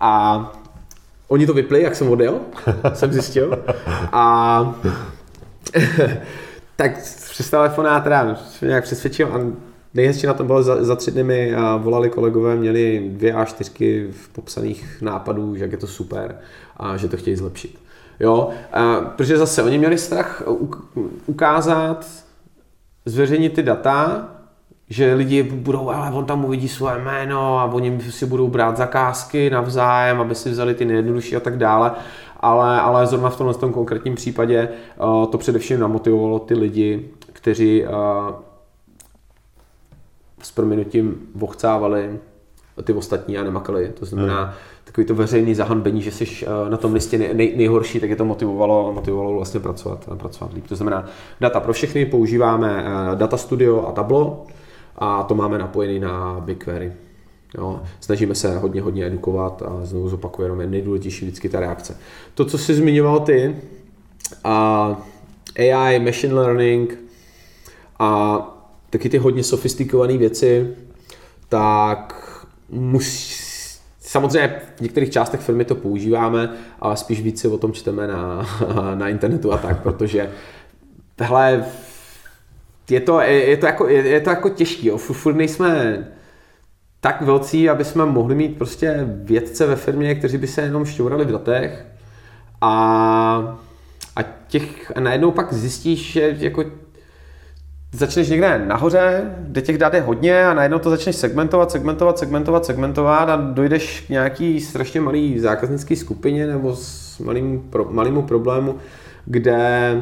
[0.00, 0.52] A
[1.28, 2.40] oni to vypli, jak jsem odjel,
[2.94, 3.64] jsem zjistil.
[4.12, 4.74] A
[6.80, 6.98] tak
[7.30, 9.40] přes telefonát teda nějak přesvědčil a
[9.94, 14.08] nejhezčí na tom bylo, za, za tři dny mi volali kolegové, měli dvě a čtyřky
[14.10, 16.38] v popsaných nápadů, že jak je to super
[16.76, 17.78] a že to chtějí zlepšit.
[18.20, 20.42] Jo, a, protože zase oni měli strach
[21.26, 22.06] ukázat,
[23.04, 24.28] zveřejnit ty data,
[24.90, 29.50] že lidi budou, ale on tam uvidí svoje jméno a oni si budou brát zakázky
[29.50, 31.92] navzájem, aby si vzali ty nejjednodušší a tak dále
[32.40, 34.68] ale, ale zrovna v tomhle tom konkrétním případě
[35.02, 37.90] uh, to především namotivovalo ty lidi, kteří uh,
[40.42, 42.18] s proměnutím vochcávali
[42.84, 43.92] ty ostatní a nemakali.
[43.98, 44.52] To znamená, hmm.
[44.84, 48.24] takový to veřejný zahanbení, že jsi uh, na tom listě nej, nejhorší, tak je to
[48.24, 50.66] motivovalo, motivovalo vlastně pracovat, pracovat líp.
[50.68, 51.04] To znamená,
[51.40, 52.84] data pro všechny používáme
[53.14, 54.36] Data Studio a Tableau
[54.96, 56.92] a to máme napojený na BigQuery.
[57.58, 61.96] Jo, snažíme se hodně, hodně edukovat a znovu zopakuju jenom je nejdůležitější vždycky ta reakce.
[62.34, 63.56] To, co jsi zmiňoval ty,
[64.44, 64.96] a
[65.58, 66.98] AI, machine learning
[67.98, 68.38] a
[68.90, 70.74] taky ty hodně sofistikované věci,
[71.48, 72.26] tak
[72.68, 73.34] musí,
[74.00, 78.46] samozřejmě v některých částech firmy to používáme, ale spíš více o tom čteme na,
[78.94, 80.30] na internetu a tak, protože
[81.16, 81.64] tohle
[82.90, 84.96] je to, je to, jako, je, je to jako těžký, jo.
[84.96, 85.98] furt nejsme
[87.00, 91.24] tak velcí, aby jsme mohli mít prostě vědce ve firmě, kteří by se jenom šťourali
[91.24, 91.86] v datech
[92.60, 93.58] a,
[94.16, 96.64] a těch a najednou pak zjistíš, že jako
[97.92, 102.66] začneš někde nahoře, kde těch dat je hodně a najednou to začneš segmentovat, segmentovat, segmentovat,
[102.66, 108.76] segmentovat a dojdeš k nějaký strašně malý zákaznické skupině nebo s malým, pro, malýmu problému,
[109.24, 109.92] kde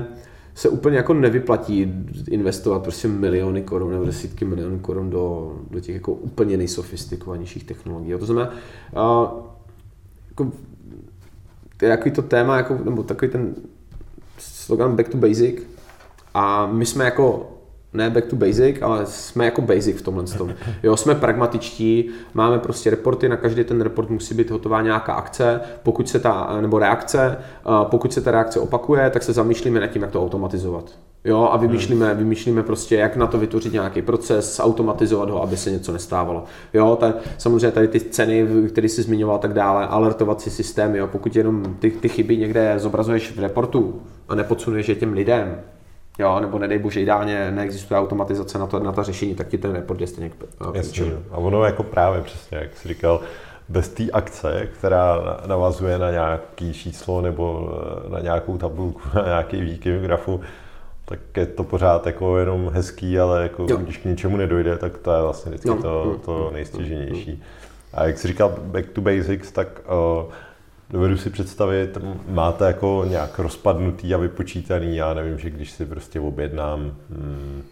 [0.58, 1.92] se úplně jako nevyplatí
[2.30, 8.14] investovat prostě miliony korun nebo desítky milionů korun do, do těch jako úplně nejsofistikovanějších technologií.
[8.14, 9.42] A to znamená, uh,
[10.30, 10.52] jako,
[11.82, 13.54] jaký to téma, jako, nebo takový ten
[14.38, 15.62] slogan back to basic
[16.34, 17.52] a my jsme jako
[17.92, 20.54] ne back to basic, ale jsme jako basic v tomhle tom.
[20.82, 25.60] Jo, jsme pragmatičtí, máme prostě reporty, na každý ten report musí být hotová nějaká akce,
[25.82, 27.38] pokud se ta, nebo reakce,
[27.82, 30.90] pokud se ta reakce opakuje, tak se zamýšlíme nad tím, jak to automatizovat.
[31.24, 32.18] Jo, a vymýšlíme, hmm.
[32.18, 36.44] vymýšlíme prostě, jak na to vytvořit nějaký proces, automatizovat ho, aby se něco nestávalo.
[36.74, 41.36] Jo, ta, samozřejmě tady ty ceny, které jsi zmiňoval, tak dále, alertovací systémy, jo, pokud
[41.36, 45.60] jenom ty, ty chyby někde zobrazuješ v reportu a nepodsunuješ je těm lidem,
[46.18, 49.72] jo, nebo nedej bože, ideálně neexistuje automatizace na, to, na ta řešení, tak ti ten
[49.74, 50.30] report je stejně
[50.74, 53.20] Jasně, a ono jako právě přesně, jak jsi říkal,
[53.68, 57.70] bez té akce, která navazuje na nějaký číslo nebo
[58.08, 60.40] na nějakou tabulku, na nějaký výkyv grafu,
[61.04, 65.12] tak je to pořád jako jenom hezký, ale jako když k ničemu nedojde, tak to
[65.12, 67.42] je vlastně vždycky to, mm, to mm, nejstěženější.
[67.94, 69.68] A jak jsi říkal back to basics, tak
[70.18, 70.32] uh,
[70.90, 76.20] dovedu si představit, máte jako nějak rozpadnutý a vypočítaný, já nevím, že když si prostě
[76.20, 77.62] objednám, hmm,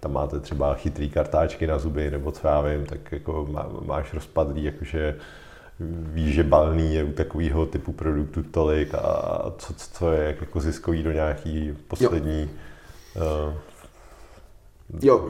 [0.00, 4.14] tam máte třeba chytrý kartáčky na zuby, nebo co já vím, tak jako má, máš
[4.14, 5.16] rozpadlý, jakože
[6.12, 11.02] víš, že balný je u takového typu produktu tolik a co, co je jako ziskový
[11.02, 12.50] do nějaký poslední
[13.16, 13.48] jo.
[13.48, 13.54] Uh,
[15.02, 15.28] Jo,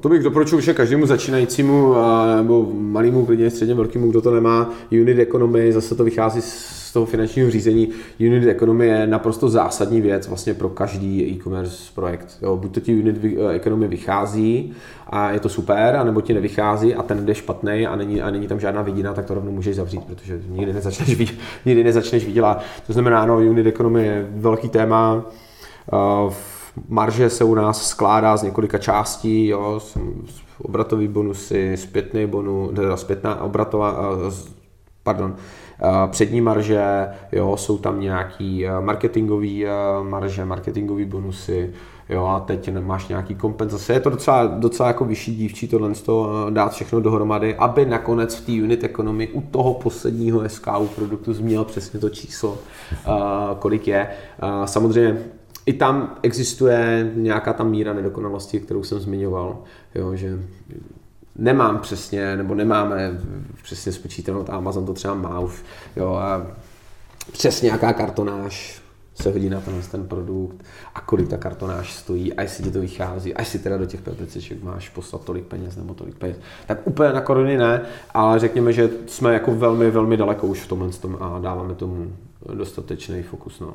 [0.00, 1.94] to bych doporučil že každému začínajícímu
[2.36, 7.06] nebo malému, klidně středně velkému, kdo to nemá, unit economy, zase to vychází z toho
[7.06, 7.88] finančního řízení.
[8.20, 12.38] Unit economy je naprosto zásadní věc vlastně pro každý e-commerce projekt.
[12.42, 14.72] Jo, buď to ti unit economy vychází
[15.06, 18.46] a je to super, anebo ti nevychází a ten jde špatný a není, a není
[18.46, 21.34] tam žádná vidina, tak to rovnou můžeš zavřít, protože nikdy nezačneš,
[21.66, 22.62] nikdy nezačneš vydělat.
[22.86, 25.24] To znamená, ano, unit economy je velký téma.
[26.26, 26.32] Uh,
[26.88, 29.80] marže se u nás skládá z několika částí, jo,
[30.62, 33.96] obratový bonusy, zpětný bonus, teda zpětná obratová,
[35.02, 35.36] pardon,
[36.10, 39.66] přední marže, jo, jsou tam nějaký marketingový
[40.02, 41.72] marže, marketingový bonusy,
[42.08, 43.92] jo, a teď máš nějaký kompenzace.
[43.92, 48.34] Je to docela, docela jako vyšší dívčí tohle z toho dát všechno dohromady, aby nakonec
[48.34, 52.58] v té unit economy u toho posledního SKU produktu změl přesně to číslo,
[53.58, 54.08] kolik je.
[54.64, 55.18] Samozřejmě
[55.66, 59.58] i tam existuje nějaká ta míra nedokonalosti, kterou jsem zmiňoval,
[59.94, 60.38] jo, že
[61.36, 63.20] nemám přesně, nebo nemáme
[63.62, 65.64] přesně spočítanou, Amazon to třeba má už,
[65.96, 66.46] jo, a
[67.32, 68.82] přesně jaká kartonáž
[69.14, 70.56] se hodí na tenhle ten produkt
[70.94, 74.00] a kolik ta kartonáž stojí a jestli ti to vychází, a jestli teda do těch
[74.00, 76.36] PPCček máš poslat tolik peněz nebo tolik peněz.
[76.66, 77.82] Tak úplně na koruny ne,
[78.14, 82.12] ale řekněme, že jsme jako velmi, velmi daleko už v tomhle tom a dáváme tomu
[82.54, 83.60] dostatečný fokus.
[83.60, 83.74] No.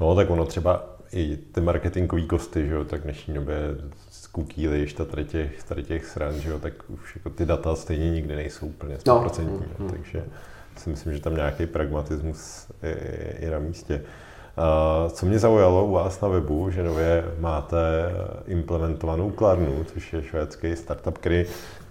[0.00, 3.56] no tak ono třeba i ty marketingové kosty, že jo, tak v dnešní době
[4.10, 7.46] z cookie list a tady těch, tady těch stran, že jo, tak už jako ty
[7.46, 9.52] data stejně nikdy nejsou úplně 100%, no.
[9.52, 9.90] Mm, mm.
[9.90, 10.24] takže
[10.76, 14.02] si myslím, že tam nějaký pragmatismus je, je na místě.
[14.02, 17.78] Uh, co mě zaujalo u vás na webu, že nově máte
[18.46, 21.44] implementovanou Klarnu, což je švédský startup, který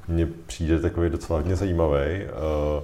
[0.08, 1.96] mně přijde takový docela hodně zajímavý.
[1.96, 2.84] Uh,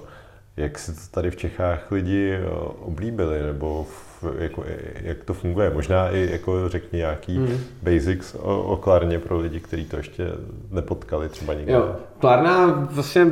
[0.56, 2.38] jak si to tady v Čechách lidi
[2.80, 4.64] oblíbili, nebo v jako,
[5.02, 5.70] jak to funguje.
[5.70, 7.58] Možná i jako řekni nějaký hmm.
[7.82, 10.26] basics o, o Klarně pro lidi, kteří to ještě
[10.70, 11.72] nepotkali třeba nikdy.
[11.72, 13.26] Jo, Klarna vlastně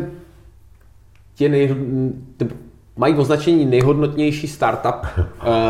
[1.38, 1.76] je nej,
[2.96, 5.24] mají označení nejhodnotnější startup uh,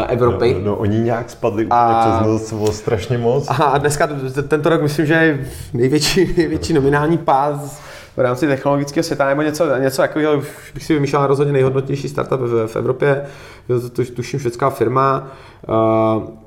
[0.08, 0.54] Evropy.
[0.54, 3.46] No, no, no, oni nějak spadli a, přes noc strašně moc.
[3.48, 4.08] A dneska,
[4.48, 7.82] tento rok myslím, že je největší, největší nominální pás
[8.16, 10.36] v rámci technologického světa nebo něco, něco takového,
[10.74, 13.26] bych si vymýšlel rozhodně nejhodnotnější startup v, v Evropě,
[13.66, 15.30] to, tuším švédská firma.
[15.68, 16.40] Uh,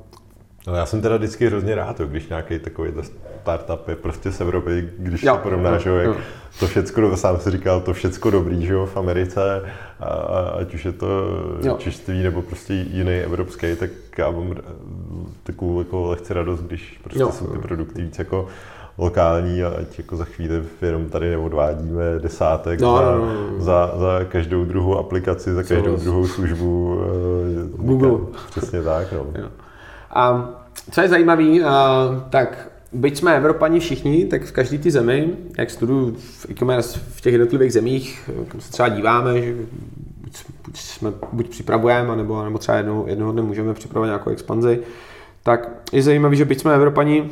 [0.66, 2.92] No já jsem teda vždycky hrozně rád, když nějaký takový
[3.42, 6.16] startup je prostě z Evropy, když jo, to porovnáš, jo, jo.
[6.60, 9.62] to všecko, sám si říkal, to všecko dobrý, že jo, v Americe,
[10.00, 10.06] a,
[10.60, 11.06] ať už je to
[11.62, 11.76] jo.
[11.78, 14.54] čistý nebo prostě jiný evropský, tak já mám
[15.42, 17.32] takovou jako lehce radost, když prostě jo.
[17.32, 18.48] jsou ty produkty víc jako
[18.98, 23.64] lokální a ať jako za chvíli jenom tady neodvádíme desátek no, za, no, no, no.
[23.64, 27.00] Za, za každou druhou aplikaci, za každou druhou službu.
[27.02, 28.18] Eh, Google.
[28.50, 29.12] Přesně tak.
[29.12, 29.26] No.
[29.42, 29.48] Jo.
[30.10, 30.50] A
[30.90, 31.44] co je zajímavé,
[32.30, 35.28] tak byť jsme Evropani všichni, tak v každé té zemi,
[35.58, 39.54] jak studuju v e-commerce v těch jednotlivých zemích, kam se třeba díváme, že
[40.20, 40.36] buď,
[40.66, 44.80] buď, jsme, buď připravujeme, nebo, nebo třeba jednou, jednoho dne můžeme připravovat nějakou expanzi,
[45.42, 47.30] tak je zajímavé, že byť jsme Evropani,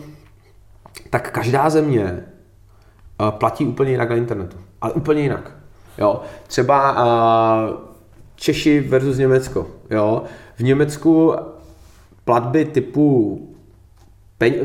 [1.12, 4.56] tak každá země eh, platí úplně jinak na internetu.
[4.80, 5.56] Ale úplně jinak.
[5.98, 6.20] Jo?
[6.46, 7.78] Třeba uh,
[8.36, 9.66] Češi versus Německo.
[9.90, 10.22] Jo?
[10.56, 11.34] V Německu
[12.24, 13.38] platby typu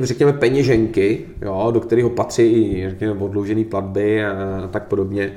[0.01, 5.33] řekněme peněženky, jo, do kterého patří i řekněme odloužené platby a tak podobně,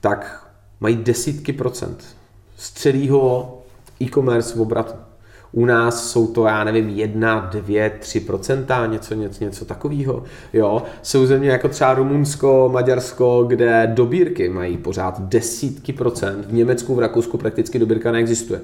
[0.00, 0.48] tak
[0.80, 2.16] mají desítky procent
[2.56, 3.58] z celého
[4.02, 5.11] e-commerce obratu.
[5.52, 10.22] U nás jsou to, já nevím, jedna, dvě, tři procenta, něco, něco, něco takového.
[10.52, 10.82] Jo.
[11.02, 16.46] Jsou země jako třeba Rumunsko, Maďarsko, kde dobírky mají pořád desítky procent.
[16.46, 18.60] V Německu, v Rakousku prakticky dobírka neexistuje.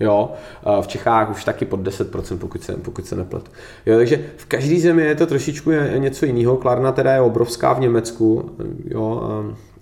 [0.00, 0.32] Jo,
[0.80, 3.50] v Čechách už taky pod 10%, pokud se, pokud se neplet.
[3.86, 6.56] Jo, takže v každé zemi je to trošičku něco jiného.
[6.56, 8.50] Klarna teda je obrovská v Německu,
[8.84, 9.20] jo,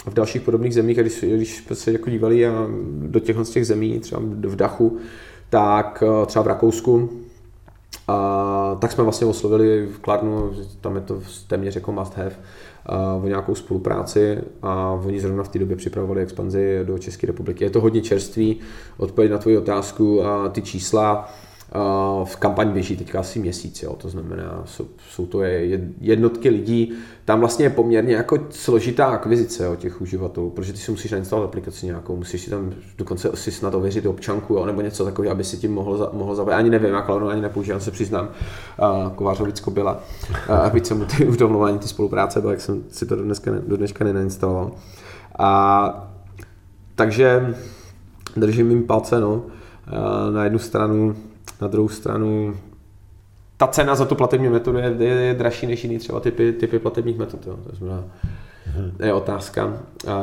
[0.06, 2.46] a v dalších podobných zemích, a když, když se jako dívali
[3.02, 4.98] do těchto z těch zemí, třeba v Dachu,
[5.52, 7.10] tak eh, třeba v Rakousku,
[8.08, 10.50] a, tak jsme vlastně oslovili v Kladnu,
[10.80, 12.32] tam je to téměř jako must have,
[12.86, 14.38] a, o nějakou spolupráci.
[14.62, 17.64] A oni zrovna v té době připravovali expanzi do České republiky.
[17.64, 18.60] Je to hodně čerství,
[18.96, 21.28] odpověď na tvoji otázku a ty čísla,
[22.24, 25.42] v kampaň běží teďka asi měsíc, jo, to znamená, jsou, jsou to
[26.00, 26.92] jednotky lidí.
[27.24, 31.50] Tam vlastně je poměrně jako složitá akvizice jo, těch uživatelů, protože ty si musíš nainstalovat
[31.50, 35.44] aplikaci nějakou, musíš si tam dokonce si snad ověřit občanku jo, nebo něco takového, aby
[35.44, 36.54] si tím mohl, mohl zavést.
[36.54, 38.28] Ani nevím, jak ani nepoužívám, se přiznám.
[39.14, 40.00] Kovářovicko byla,
[40.62, 43.50] aby se mu ty, už domluvání ty spolupráce bylo, jak jsem si to do dneska,
[43.66, 44.70] do dneška nenainstaloval.
[45.38, 46.12] A,
[46.94, 47.54] takže
[48.36, 49.42] držím jim palce, no.
[50.32, 51.16] Na jednu stranu
[51.62, 52.56] na druhou stranu
[53.56, 56.78] ta cena za tu platební metodu je, je, je dražší než jiný třeba typy, typy
[56.78, 57.46] platebních metod.
[57.46, 57.58] Jo.
[57.70, 58.04] To znamená,
[59.04, 60.18] je otázka, a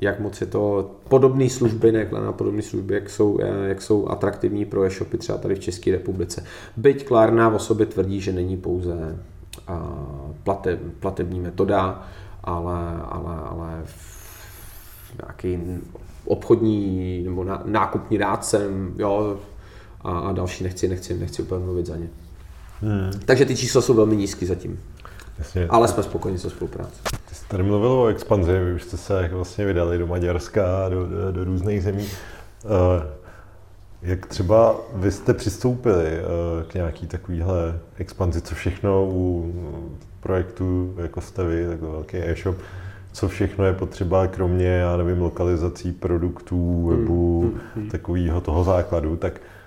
[0.00, 4.64] jak moc je to podobné služby, ne na podobné služby, jak jsou, jak jsou atraktivní
[4.64, 6.44] pro e-shopy třeba tady v České republice.
[6.76, 9.18] Byť Klárna v sobě tvrdí, že není pouze
[10.42, 12.02] plate, platební metoda,
[12.44, 12.78] ale,
[13.08, 13.82] ale, ale
[15.22, 15.58] nějaký
[16.24, 19.38] obchodní nebo nákupní rádcem, jo,
[20.04, 22.08] a, a další nechci, nechci, nechci úplně mluvit za ně.
[22.80, 23.10] Hmm.
[23.24, 24.80] Takže ty čísla jsou velmi nízké zatím.
[25.38, 25.66] Jasně.
[25.68, 27.02] Ale jsme spokojeni se spolupráce.
[27.28, 31.06] Ty jste tady mluvil o expanzi, vy už jste se vlastně vydali do Maďarska, do,
[31.06, 32.04] do, do různých zemí.
[32.64, 32.70] Uh,
[34.02, 39.54] jak třeba vy jste přistoupili uh, k nějaký takovýhle expanzi, co všechno u
[40.20, 42.56] projektu, jako jste vy, takový velký e-shop,
[43.12, 47.90] co všechno je potřeba, kromě, já nevím, lokalizací produktů, webu, hmm, hmm, hmm.
[47.90, 49.59] takového toho základu, tak Eh,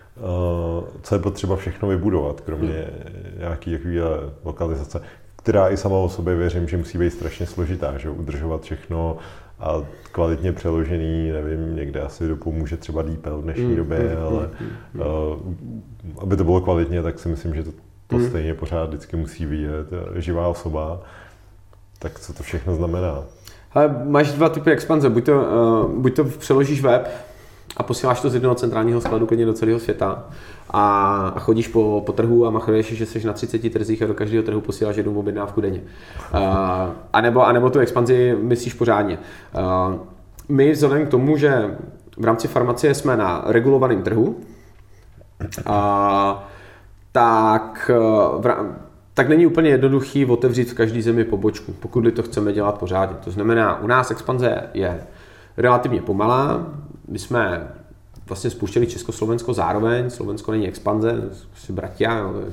[1.01, 2.87] co je potřeba všechno vybudovat, kromě
[3.37, 3.99] nějaký jaký
[4.43, 5.01] lokalizace,
[5.35, 9.17] která i sama o sobě věřím, že musí být strašně složitá, že udržovat všechno
[9.59, 14.49] a kvalitně přeložený, nevím, někde asi dopomůže třeba DeepL v dnešní mm, době, mm, ale
[14.95, 15.03] uh,
[16.17, 17.71] aby to bylo kvalitně, tak si myslím, že to,
[18.07, 21.01] to stejně pořád vždycky musí vidět živá osoba.
[21.99, 23.23] Tak co to všechno znamená?
[23.73, 25.09] Ale máš dva typy expanze.
[25.09, 27.07] Buď to, uh, buď to přeložíš web,
[27.77, 30.25] a posíláš to z jednoho centrálního skladu klidně do celého světa
[30.69, 34.43] a, chodíš po, po trhu a machruješ, že jsi na 30 trzích a do každého
[34.43, 35.81] trhu posíláš jednu objednávku denně.
[36.33, 36.39] Uh,
[37.13, 39.17] a, nebo, a nebo tu expanzi myslíš pořádně.
[39.89, 39.95] Uh,
[40.49, 41.77] my vzhledem k tomu, že
[42.17, 44.35] v rámci farmacie jsme na regulovaném trhu,
[45.65, 46.49] a,
[47.11, 47.91] tak,
[48.39, 48.55] v,
[49.13, 53.15] tak není úplně jednoduchý otevřít v každé zemi pobočku, pokud to chceme dělat pořádně.
[53.23, 55.03] To znamená, u nás expanze je
[55.57, 56.67] relativně pomalá,
[57.07, 57.73] my jsme
[58.27, 62.43] vlastně spouštěli Československo zároveň, Slovensko není expanze, prostě bratia, uh,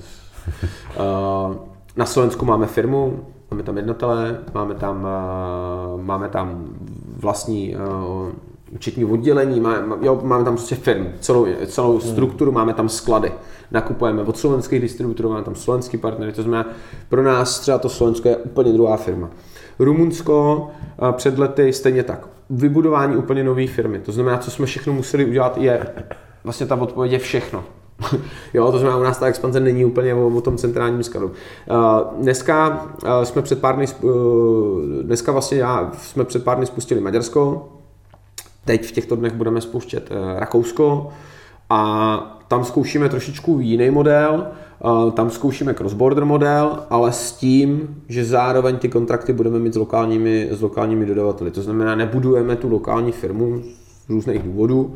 [1.97, 5.07] na Slovensku máme firmu, máme tam jednatele, máme tam,
[5.95, 6.65] uh, máme tam
[7.17, 8.33] vlastní uh,
[8.71, 12.01] účetní oddělení, máme, jo, máme tam prostě firmu, celou, celou hmm.
[12.01, 13.33] strukturu, máme tam sklady.
[13.71, 16.67] Nakupujeme od slovenských distributorů, máme tam slovenský partnery, to znamená,
[17.09, 19.31] pro nás třeba to Slovensko je úplně druhá firma.
[19.81, 20.69] Rumunsko
[21.13, 23.99] před lety stejně tak vybudování úplně nové firmy.
[23.99, 25.87] To znamená, co jsme všechno museli udělat, je
[26.45, 27.65] vlastně ta odpověď je všechno.
[28.55, 31.33] jo, to znamená, u nás ta expanze není úplně o, o tom centrálním skladu.
[32.17, 32.87] Dneska
[33.23, 34.13] jsme před pár dny, uh,
[35.03, 37.69] dneska vlastně já, jsme před pár dny spustili Maďarsko,
[38.65, 41.13] teď v těchto dnech budeme spouštět uh, Rakousko
[41.71, 44.47] a tam zkoušíme trošičku jiný model,
[45.15, 50.49] tam zkoušíme cross-border model, ale s tím, že zároveň ty kontrakty budeme mít s lokálními,
[50.51, 51.51] s lokálními dodavateli.
[51.51, 53.63] To znamená, nebudujeme tu lokální firmu
[54.07, 54.95] z různých důvodů,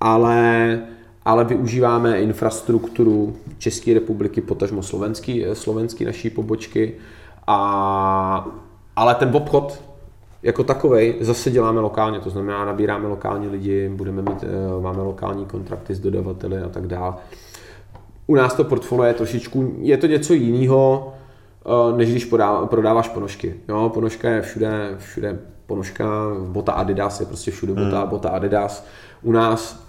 [0.00, 0.80] ale,
[1.24, 6.94] ale využíváme infrastrukturu České republiky, potažmo slovenský, slovenský naší pobočky,
[7.46, 8.48] a,
[8.96, 9.82] ale ten obchod
[10.42, 15.46] jako takový zase děláme lokálně, to znamená nabíráme lokální lidi, budeme mít, eh, máme lokální
[15.46, 17.14] kontrakty s dodavateli a tak dále
[18.28, 21.12] u nás to portfolio je trošičku, je to něco jiného,
[21.66, 22.32] eh, než když
[22.64, 23.54] prodáváš ponožky.
[23.68, 26.04] Jo, ponožka je všude, všude ponožka,
[26.48, 28.08] bota Adidas je prostě všude bota, hmm.
[28.08, 28.86] bota Adidas.
[29.22, 29.84] U nás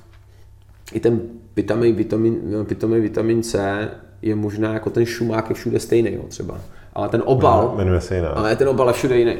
[0.93, 1.21] i ten
[1.55, 3.87] vitamin, vitamin, vitamin, vitamin C
[4.21, 6.57] je možná jako ten šumák je všude stejný, jo, třeba.
[6.93, 8.31] Ale ten obal, jmenuje se jinak.
[8.35, 9.35] ale ten obal je všude jiný.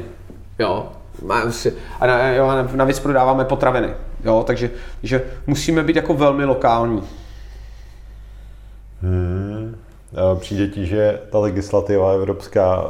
[0.58, 0.92] Jo.
[2.00, 3.88] A na, jo, navíc prodáváme potraviny,
[4.24, 4.70] jo, takže
[5.02, 7.02] že musíme být jako velmi lokální.
[9.02, 9.76] Hmm.
[10.38, 12.84] Přijde ti, že ta legislativa evropská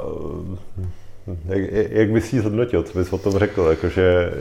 [1.45, 3.67] jak, jak bys jí zhodnotil, co bys o tom řekl?
[3.71, 4.33] Jakože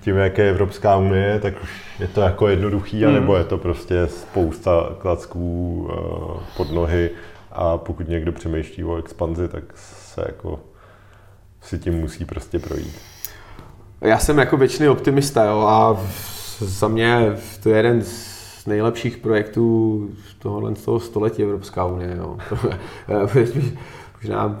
[0.00, 1.70] tím, jak je Evropská unie, tak už
[2.00, 3.16] je to jako jednoduchý, hmm.
[3.16, 7.10] anebo je to prostě spousta klacků uh, pod nohy
[7.52, 10.60] a pokud někdo přemýšlí o expanzi, tak se jako
[11.66, 12.94] si tím musí prostě projít.
[14.00, 16.00] Já jsem jako většiný optimista, jo, a
[16.58, 22.38] za mě to je jeden z nejlepších projektů tohohle z toho století Evropská unie, jo.
[24.22, 24.60] možná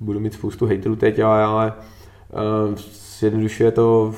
[0.00, 1.72] budu mít spoustu hejterů teď, ale, ale
[2.32, 2.78] uh,
[3.18, 4.14] zjednodušuje to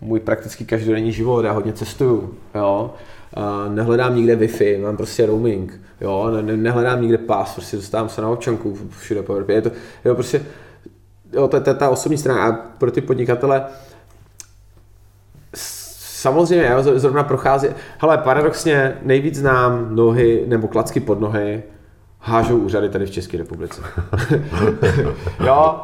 [0.00, 2.94] můj prakticky každodenní život, já hodně cestuju, jo.
[3.36, 8.22] Uh, nehledám nikde Wi-Fi, mám prostě roaming, jo, ne, nehledám nikde pás, prostě dostávám se
[8.22, 9.54] na občanku všude po Evropě.
[9.54, 9.70] Je to,
[10.04, 10.42] jo, prostě,
[11.32, 13.64] jo, to, je ta osobní strana a pro ty podnikatele
[16.18, 17.68] samozřejmě, jo, zrovna prochází,
[17.98, 21.62] hele, paradoxně nejvíc znám nohy nebo klacky pod nohy,
[22.20, 23.82] hážou úřady tady v České republice.
[25.46, 25.80] jo,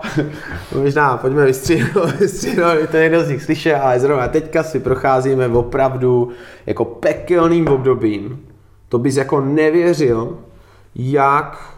[0.74, 6.30] možná pojďme vystříhnout, vystříhnout, to někdo z nich slyšel, ale zrovna teďka si procházíme opravdu
[6.66, 8.46] jako pekelným obdobím.
[8.88, 10.38] To bys jako nevěřil,
[10.94, 11.73] jak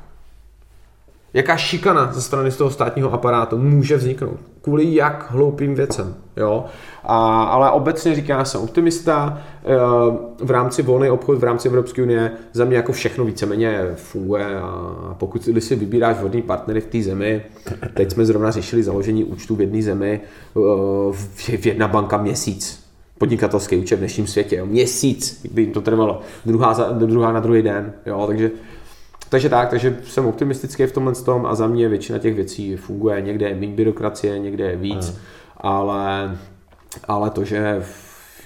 [1.37, 4.39] jaká šikana ze strany z toho státního aparátu může vzniknout.
[4.62, 6.14] Kvůli jak hloupým věcem.
[6.37, 6.64] Jo?
[7.05, 9.76] A, ale obecně říká, jsem optimista, eh,
[10.45, 15.14] v rámci volný obchod, v rámci Evropské unie, za mě jako všechno víceméně funguje a
[15.18, 17.43] pokud si vybíráš vodní partnery v té zemi,
[17.95, 20.20] teď jsme zrovna řešili založení účtu v jedné zemi,
[20.57, 20.61] eh,
[21.12, 22.84] v jedna banka měsíc,
[23.18, 24.57] podnikatelský účet v dnešním světě.
[24.57, 24.66] Jo.
[24.66, 26.20] Měsíc, by jim to trvalo.
[26.47, 27.93] Druhá, za, druhá na druhý den.
[28.07, 28.24] Jo.
[28.26, 28.51] Takže
[29.28, 33.20] takže tak, takže jsem optimistický v tomhle tom a za mě většina těch věcí funguje.
[33.20, 35.18] Někde je méně byrokracie, někde je víc,
[35.56, 36.36] ale,
[37.08, 37.82] ale to, že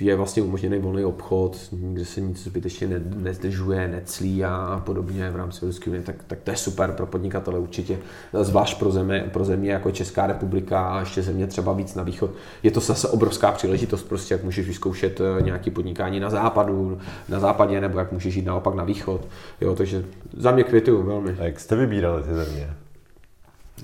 [0.00, 5.62] je vlastně umožněný volný obchod, kde se nic zbytečně nezdržuje, neclí a podobně v rámci
[5.62, 7.98] Evropské unie, tak, tak to je super pro podnikatele určitě,
[8.40, 12.30] zvlášť pro země, pro země jako Česká republika a ještě země třeba víc na východ.
[12.62, 16.98] Je to zase obrovská příležitost, prostě jak můžeš vyzkoušet eh, nějaké podnikání na západu,
[17.28, 19.28] na západě, nebo jak můžeš jít naopak na východ.
[19.60, 20.04] Jo, takže
[20.36, 21.36] za mě kvituju velmi.
[21.40, 22.70] A jak jste vybírali ty země?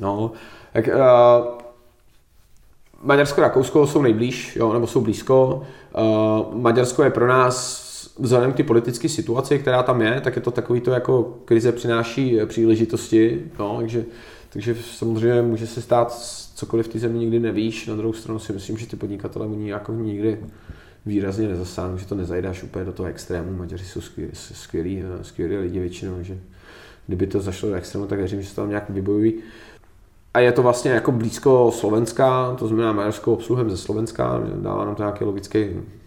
[0.01, 0.33] No,
[0.73, 1.66] tak uh,
[3.07, 5.63] Maďarsko a Rakousko jsou nejblíž, jo, nebo jsou blízko.
[5.99, 7.87] Uh, Maďarsko je pro nás
[8.19, 11.73] vzhledem k té politické situaci, která tam je, tak je to takový to jako krize
[11.73, 14.05] přináší příležitosti, no, takže,
[14.51, 16.15] takže samozřejmě může se stát
[16.55, 19.71] cokoliv v té zemi nikdy nevíš, na druhou stranu si myslím, že ty podnikatele oni
[19.71, 20.39] jako nikdy
[21.07, 25.79] výrazně nezasáhnou, že to nezajdáš úplně do toho extrému, Maďaři jsou skvělí, skvělí, skvělí lidi
[25.79, 26.39] většinou, že
[27.07, 29.35] kdyby to zašlo do extrému, tak věřím, že se tam nějak vybojují
[30.37, 34.95] a je to vlastně jako blízko Slovenska, to znamená maďarskou obsluhem ze Slovenska, dává nám
[34.95, 35.67] to nějaký logický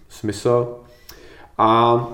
[0.10, 0.76] smysl.
[1.58, 2.08] A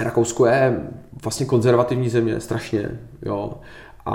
[0.00, 0.90] Rakousko je
[1.22, 3.54] vlastně konzervativní země, strašně, jo.
[4.06, 4.14] A,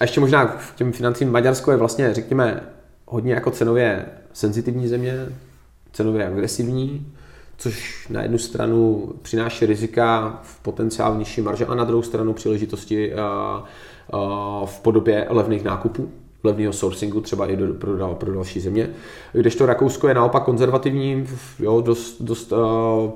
[0.00, 2.62] a ještě možná k těm financím Maďarsko je vlastně, řekněme,
[3.06, 5.26] hodně jako cenově senzitivní země,
[5.92, 7.12] cenově agresivní,
[7.56, 13.12] což na jednu stranu přináší rizika v potenciál nižší marže a na druhou stranu příležitosti
[14.64, 16.08] v podobě levných nákupů,
[16.44, 18.90] levného sourcingu, třeba i do, pro, pro další země.
[19.32, 21.26] Kdežto Rakousko je naopak konzervativní,
[21.58, 23.10] jo, dost, dost, uh,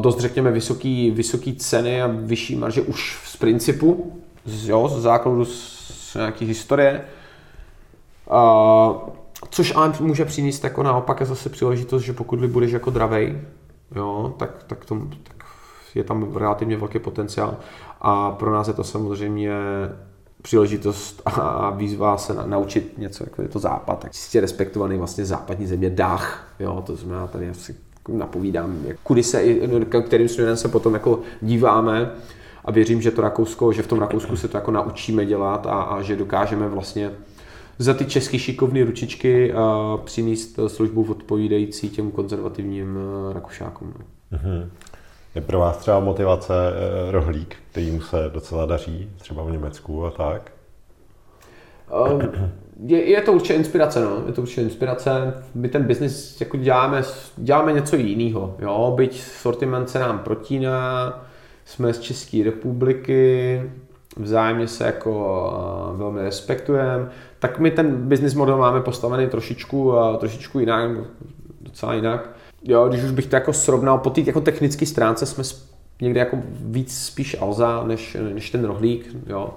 [0.00, 4.12] dost řekněme vysoký, vysoký ceny a vyšší marže už z principu,
[4.44, 7.04] z, jo, z základu z nějaké historie.
[8.32, 8.96] Uh,
[9.50, 13.38] což ale může přinést jako naopak zase příležitost, že pokud budeš jako dravej,
[13.96, 15.39] jo, tak, tak, to, tak
[15.94, 17.56] je tam relativně velký potenciál
[18.00, 19.52] a pro nás je to samozřejmě
[20.42, 25.24] příležitost a výzva se na, naučit něco, jako je to západ, tak čistě respektovaný vlastně
[25.24, 27.74] západní země dách, jo, to znamená tady asi
[28.08, 29.44] napovídám, jak, kudy se,
[30.06, 32.10] kterým směrem se potom jako díváme
[32.64, 35.82] a věřím, že to Rakousko, že v tom Rakousku se to jako naučíme dělat a,
[35.82, 37.10] a že dokážeme vlastně
[37.78, 42.98] za ty české šikovné ručičky a přinést službu odpovídající těm konzervativním
[43.32, 43.94] Rakušákům.
[44.32, 44.68] Mm-hmm.
[45.34, 50.06] Je pro vás třeba motivace eh, rohlík, který mu se docela daří, třeba v Německu
[50.06, 50.52] a tak?
[52.12, 52.20] Um,
[52.86, 54.22] je, je to určitě inspirace, no.
[54.26, 55.34] Je to určitě inspirace.
[55.54, 57.02] My ten biznis jako děláme,
[57.36, 58.92] děláme něco jiného, jo.
[58.96, 61.14] Byť sortiment se nám protíná,
[61.64, 63.62] jsme z České republiky,
[64.16, 65.10] vzájemně se jako
[65.92, 67.08] uh, velmi respektujeme,
[67.38, 70.90] tak my ten business model máme postavený trošičku, uh, trošičku jinak,
[71.60, 72.28] docela jinak
[72.62, 75.44] jo, když už bych to jako srovnal, po té jako technické stránce jsme
[76.00, 79.54] někde jako víc spíš Alza než, než ten rohlík, jo.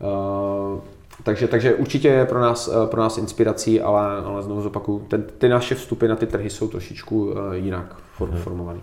[0.00, 0.80] Uh,
[1.22, 5.24] takže, takže určitě je pro nás, eh, pro nás inspirací, ale, ale znovu zopakuju, ten,
[5.38, 8.40] ty naše vstupy na ty trhy jsou trošičku uh, jinak form, hmm.
[8.40, 8.80] formované.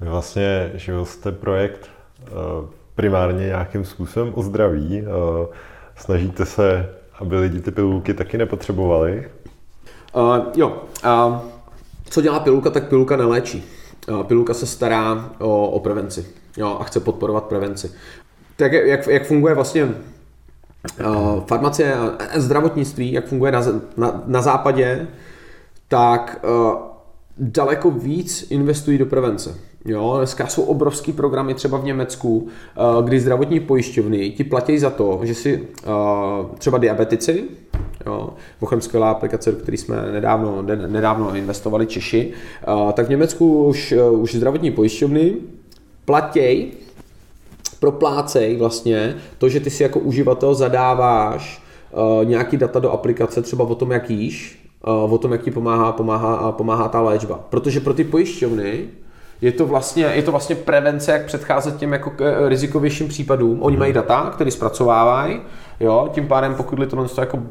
[0.00, 1.90] Vlastně živil jste projekt
[2.20, 5.02] uh, primárně nějakým způsobem o zdraví.
[5.02, 5.08] Uh,
[5.96, 9.30] snažíte se, aby lidi ty pilulky taky nepotřebovali?
[10.14, 10.82] Uh, jo.
[11.04, 11.36] Uh,
[12.10, 13.64] co dělá pilulka, tak pilulka neléčí.
[14.22, 17.90] Pilulka se stará o, o prevenci jo, a chce podporovat prevenci.
[18.56, 23.62] Tak jak, jak funguje vlastně uh, farmacie a zdravotnictví, jak funguje na,
[23.96, 25.06] na, na západě,
[25.88, 26.74] tak uh,
[27.38, 29.54] daleko víc investují do prevence.
[29.84, 34.90] Jo, dneska jsou obrovský programy třeba v Německu, uh, kdy zdravotní pojišťovny ti platí za
[34.90, 37.44] to, že si uh, třeba diabetici,
[38.06, 38.30] jo,
[38.60, 42.32] mimochodem skvělá aplikace, do které jsme nedávno, nedávno investovali Češi,
[42.92, 45.34] tak v Německu už, uh, už zdravotní pojišťovny
[46.04, 46.72] platí
[47.80, 53.64] proplácej vlastně to, že ty si jako uživatel zadáváš uh, nějaký data do aplikace, třeba
[53.64, 57.40] o tom, jak jíš, uh, o tom, jak ti pomáhá, pomáhá, pomáhá ta léčba.
[57.50, 58.88] Protože pro ty pojišťovny
[59.42, 63.62] je to vlastně, je to vlastně prevence, jak předcházet těm jako eh, rizikovějším případům.
[63.62, 65.40] Oni mají data, které zpracovávají,
[65.80, 67.42] jo, tím pádem pokud to jako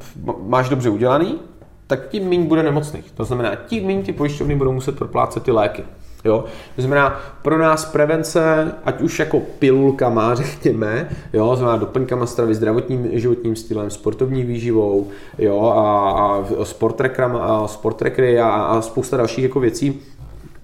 [0.48, 1.40] máš dobře udělaný,
[1.88, 3.12] tak tím méně bude nemocných.
[3.12, 5.84] To znamená, tím méně ty pojišťovny budou muset proplácet ty léky.
[6.26, 6.46] Jo?
[6.76, 13.10] To znamená, pro nás prevence, ať už jako pilulkama, řekněme, jo, znamená doplňkama stravy, zdravotním
[13.12, 17.02] životním stylem, sportovní výživou, jo, a, a sport,
[17.40, 18.02] a sport
[18.42, 20.02] a, a spousta dalších jako věcí,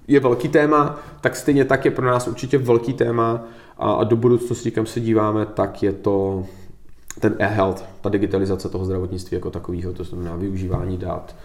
[0.08, 3.44] je velký téma, tak stejně tak je pro nás určitě velký téma
[3.78, 6.44] a, do budoucnosti, kam se díváme, tak je to
[7.20, 11.36] ten e-health, ta digitalizace toho zdravotnictví jako takového, to znamená využívání dat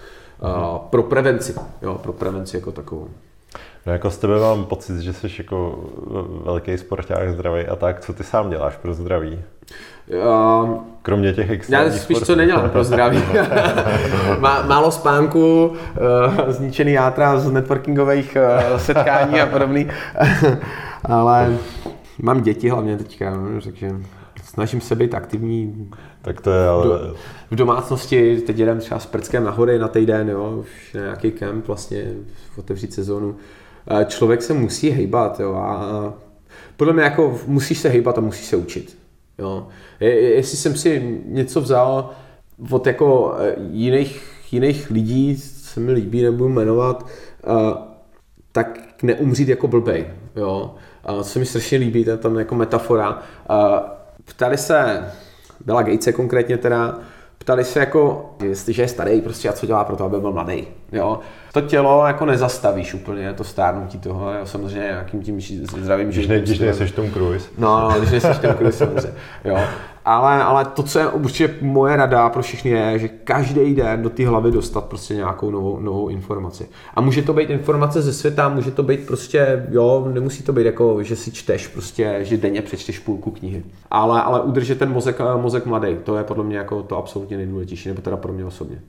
[0.44, 3.08] uh, pro prevenci, jo, pro prevenci jako takovou.
[3.86, 5.86] No jako z tebe mám pocit, že jsi jako
[6.46, 8.02] velký sporták zdravý a tak.
[8.02, 9.40] Co ty sám děláš pro zdraví?
[10.08, 12.26] Uh, Kromě těch extrémních Já spíš sportů.
[12.26, 13.24] co nedělám pro zdraví.
[14.40, 15.76] Má, málo spánku, uh,
[16.48, 18.38] zničený játra z networkingových
[18.72, 19.88] uh, setkání a podobný.
[21.06, 21.58] Ale
[22.22, 23.92] mám děti hlavně teďka, no, takže
[24.44, 25.90] snažím se být aktivní.
[26.22, 26.84] Tak to je ale...
[26.86, 27.16] Do,
[27.52, 31.32] v domácnosti, teď jedem třeba s Prckem na hory na týden, jo, už na nějaký
[31.32, 32.06] kemp vlastně,
[32.58, 33.36] otevřít sezónu
[34.08, 36.14] člověk se musí hejbat, jo, a
[36.78, 38.98] podle mě jako musíš se hejbat a musíš se učit,
[39.42, 39.68] jo.
[40.00, 42.10] Jestli jsem si něco vzal
[42.70, 47.08] od jako e, jiných, jiných lidí, se mi líbí, nebudu jmenovat,
[48.52, 50.76] tak neumřít jako blbej, jo.
[51.18, 53.22] Co se mi strašně líbí, to je tam jako metafora.
[54.26, 55.12] Ptali se,
[55.66, 57.00] byla Gatese konkrétně teda,
[57.42, 60.68] ptali se jako, jestliže je starý, prostě a co dělá pro to, aby byl mladý.
[60.92, 61.20] Jo?
[61.54, 64.46] To tělo jako nezastavíš úplně, to stárnutí toho, jo?
[64.46, 67.50] samozřejmě nějakým tím zdravým ne, když nejseš Tom Cruise.
[67.58, 69.14] No, no, když nejseš Tom Cruise, samozřejmě.
[69.46, 69.60] Jo?
[70.06, 74.10] Ale, ale to, co je určitě moje rada pro všechny, je, že každý den do
[74.10, 76.70] té hlavy dostat prostě nějakou novou, novou informaci.
[76.96, 80.66] A může to být informace ze světa, může to být prostě, jo, nemusí to být
[80.66, 83.64] jako, že si čteš prostě, že denně přečteš půlku knihy.
[83.92, 87.90] Ale, ale udržet ten mozek, mozek mladý, to je podle mě jako to absolutně nejdůležitější,
[87.90, 88.82] nebo teda pro mě osobně.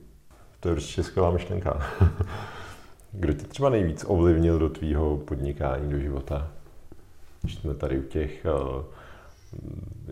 [0.60, 1.82] To je určitě skvělá myšlenka.
[3.12, 6.48] Kdo tě třeba nejvíc ovlivnil do tvýho podnikání, do života?
[7.42, 8.46] Když jsme tady u těch
[8.76, 8.82] uh,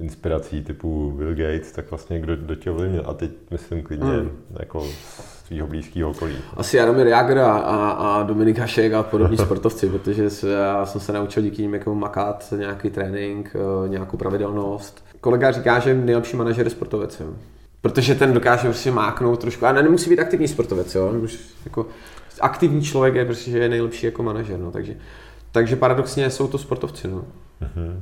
[0.01, 3.03] inspirací typu Bill Gates, tak vlastně kdo, kdo tě ovlivnil?
[3.07, 4.31] A teď myslím klidně hmm.
[4.61, 6.37] jako z tvýho blízkého okolí.
[6.57, 11.13] Asi Jaromír Jagr a, a, Dominik Hašek a podobní sportovci, protože se, já jsem se
[11.13, 15.05] naučil díky nim jako makat nějaký trénink, eh, nějakou pravidelnost.
[15.21, 17.21] Kolega říká, že nejlepší manažer je sportovec.
[17.21, 17.27] Jo.
[17.81, 19.67] Protože ten dokáže prostě máknout trošku.
[19.67, 21.13] A nemusí být aktivní sportovec, jo.
[21.65, 21.87] Jako,
[22.41, 24.71] aktivní člověk je prostě je nejlepší jako manažer, no.
[24.71, 24.97] takže,
[25.53, 27.09] takže paradoxně jsou to sportovci.
[27.09, 27.25] No.
[27.63, 28.01] Mm-hmm.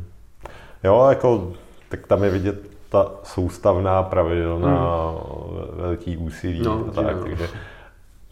[0.85, 1.53] Jo, jako,
[1.89, 5.81] tak tam je vidět ta soustavná, pravidelná, hmm.
[5.81, 7.49] velký úsilí no, a tak, takže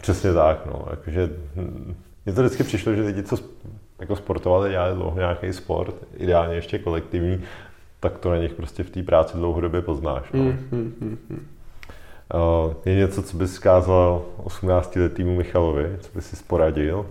[0.00, 1.30] přesně tak, no, jakože
[2.26, 3.36] mně to vždycky přišlo, že lidi, co
[4.00, 7.42] jako sportovali, dělali dlouho nějaký sport, ideálně ještě kolektivní,
[8.00, 10.22] tak to na nich prostě v té práci dlouhodobě poznáš.
[10.32, 10.40] No.
[10.40, 11.46] Hmm, hmm, hmm.
[12.34, 17.06] Uh, je něco, co bys zkázal 18-letýmu Michalovi, co bys si poradil?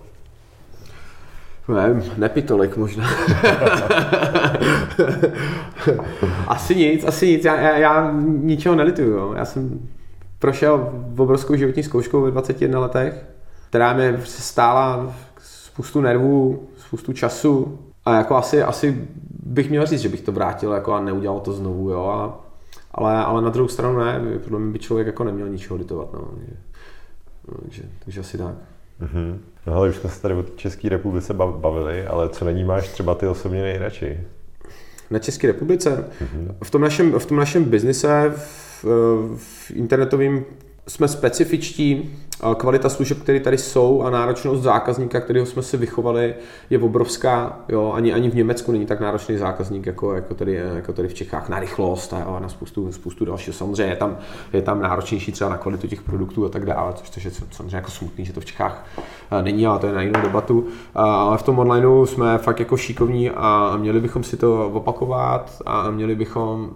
[1.68, 3.06] Nevím, nepitolik možná.
[6.48, 7.46] asi nic, asi nic.
[7.46, 9.12] Já, já, já ničeho nelituju.
[9.12, 9.34] Jo.
[9.38, 9.80] Já jsem
[10.40, 13.26] prošel v obrovskou životní zkouškou ve 21 letech,
[13.70, 19.08] která mě stála spoustu nervů, spoustu času a jako asi, asi
[19.46, 22.06] bych měl říct, že bych to vrátil jako a neudělal to znovu, jo.
[22.06, 22.40] A,
[22.92, 26.28] ale, ale na druhou stranu ne, podle mě by člověk jako neměl ničeho litovat, no.
[27.62, 28.56] Takže, takže asi tak.
[29.02, 29.38] Mm-hmm.
[29.68, 33.16] No ale už jsme se tady o České republice bavili, ale co není máš třeba
[33.16, 34.20] ty osobně nejradši?
[35.10, 36.10] Na České republice?
[36.22, 36.56] Mm-hmm.
[36.64, 38.86] V tom našem, v tom našem biznise v,
[39.38, 40.46] v internetovém
[40.88, 42.16] jsme specifičtí,
[42.58, 46.36] kvalita služeb, které tady jsou a náročnost zákazníka, kterého jsme si vychovali,
[46.70, 47.60] je obrovská.
[47.70, 51.14] Jo, ani, ani v Německu není tak náročný zákazník, jako, jako, tady, jako tady v
[51.14, 53.54] Čechách, na rychlost a, a na spoustu, spoustu dalšího.
[53.54, 54.18] Samozřejmě je tam,
[54.54, 57.92] je tam náročnější třeba na kvalitu těch produktů a tak dále, což je samozřejmě jako
[57.92, 58.86] smutný, že to v Čechách
[59.42, 60.68] není, ale to je na jinou debatu.
[60.96, 65.92] Ale v tom onlineu jsme fakt jako šikovní a měli bychom si to opakovat a
[65.92, 66.72] měli bychom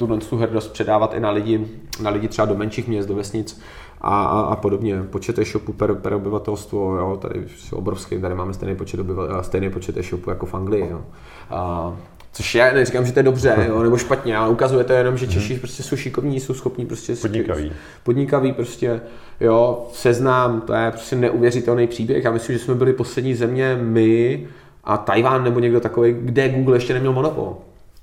[0.00, 1.66] tuhle tu hrdost předávat i na lidi,
[2.02, 3.60] na lidi třeba do menších měst, do vesnic
[4.00, 5.02] a, a, a podobně.
[5.02, 9.70] Počet e-shopů per, per obyvatelstvo, jo, tady je obrovský, tady máme stejný počet, obyvatel, stejný
[9.70, 10.88] počet e-shopů jako v Anglii.
[10.90, 11.02] Jo.
[11.50, 11.92] A,
[12.32, 15.26] Což já neříkám, že to je dobře jo, nebo špatně, ale ukazuje to jenom, že
[15.26, 15.34] mhm.
[15.34, 15.60] Češi hmm.
[15.60, 17.72] prostě jsou šikovní, jsou schopní prostě podnikaví.
[18.02, 19.00] podnikaví prostě,
[19.40, 22.24] jo, seznám, to je prostě neuvěřitelný příběh.
[22.24, 24.46] Já myslím, že jsme byli poslední země my
[24.84, 27.56] a Tajván nebo někdo takový, kde Google ještě neměl monopol.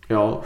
[0.10, 0.42] Jo,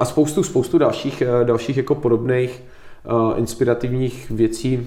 [0.00, 2.62] a spoustu, spoustu dalších, eh, dalších jako podobných
[3.04, 4.86] eh, inspirativních věcí.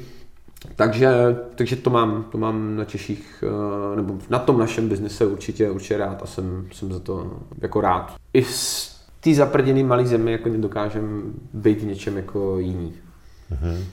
[0.75, 3.43] Takže, takže to, mám, to mám na Češích,
[3.95, 7.31] nebo na tom našem biznise určitě, určitě rád a jsem, jsem za to
[7.61, 8.15] jako rád.
[8.33, 12.93] I z té zaprděný malý zemi jako nedokážem být v něčem jako jiný.
[13.51, 13.83] Mm-hmm.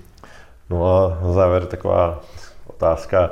[0.70, 2.20] No a na závěr taková
[2.66, 3.30] otázka.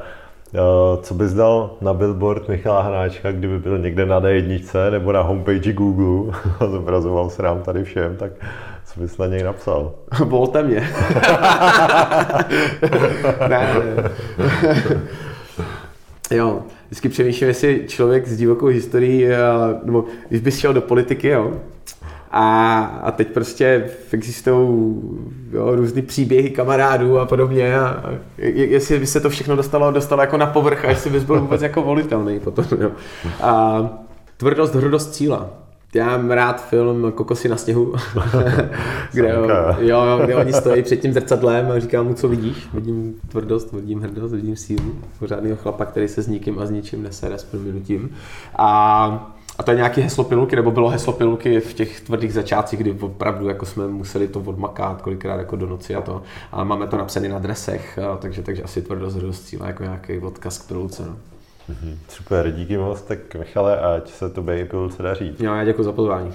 [1.03, 5.73] Co bys dal na billboard Michala Hráčka, kdyby byl někde na D1 nebo na homepage
[5.73, 8.33] Google a zobrazoval se nám tady všem, tak
[8.85, 9.93] co bys na něj napsal?
[10.25, 10.81] Volte mě.
[13.49, 14.11] ne, ne.
[16.31, 19.27] jo, vždycky přemýšlím, jestli člověk s divokou historií,
[19.85, 21.53] nebo když bys šel do politiky, jo,
[22.30, 24.96] a, a teď prostě existují
[25.52, 27.78] různý příběhy kamarádů a podobně.
[27.78, 31.24] A, a jestli by se to všechno dostalo, dostalo jako na povrch a jestli bys
[31.24, 32.64] byl vůbec jako volitelný potom.
[32.80, 32.90] Jo.
[33.40, 33.80] A
[34.36, 35.50] tvrdost, hrdost cíla.
[35.94, 37.94] Já mám rád film Kokosy na sněhu,
[39.12, 39.34] kde,
[39.78, 42.68] jo, kde oni stojí před tím zrcadlem a říkám mu, co vidíš.
[42.74, 44.94] Vidím tvrdost, vidím hrdost, vidím sílu.
[45.18, 48.10] Pořádného chlapa, který se s nikým a s ničím nesere s proměnutím.
[48.59, 52.80] A a to je nějaký heslo pilulky, nebo bylo heslo pilulky v těch tvrdých začátcích,
[52.80, 56.22] kdy opravdu jako jsme museli to odmakat kolikrát jako do noci a to.
[56.52, 60.68] A máme to napsané na dresech, takže, takže asi tvrdost cíle jako nějaký odkaz k
[60.68, 61.02] pilulce.
[61.06, 61.16] No.
[61.70, 61.97] Mm-hmm.
[62.09, 65.36] Super, díky moc, tak Michale, ať se to i pilulce daří.
[65.39, 66.35] Jo, já děkuji za pozvání.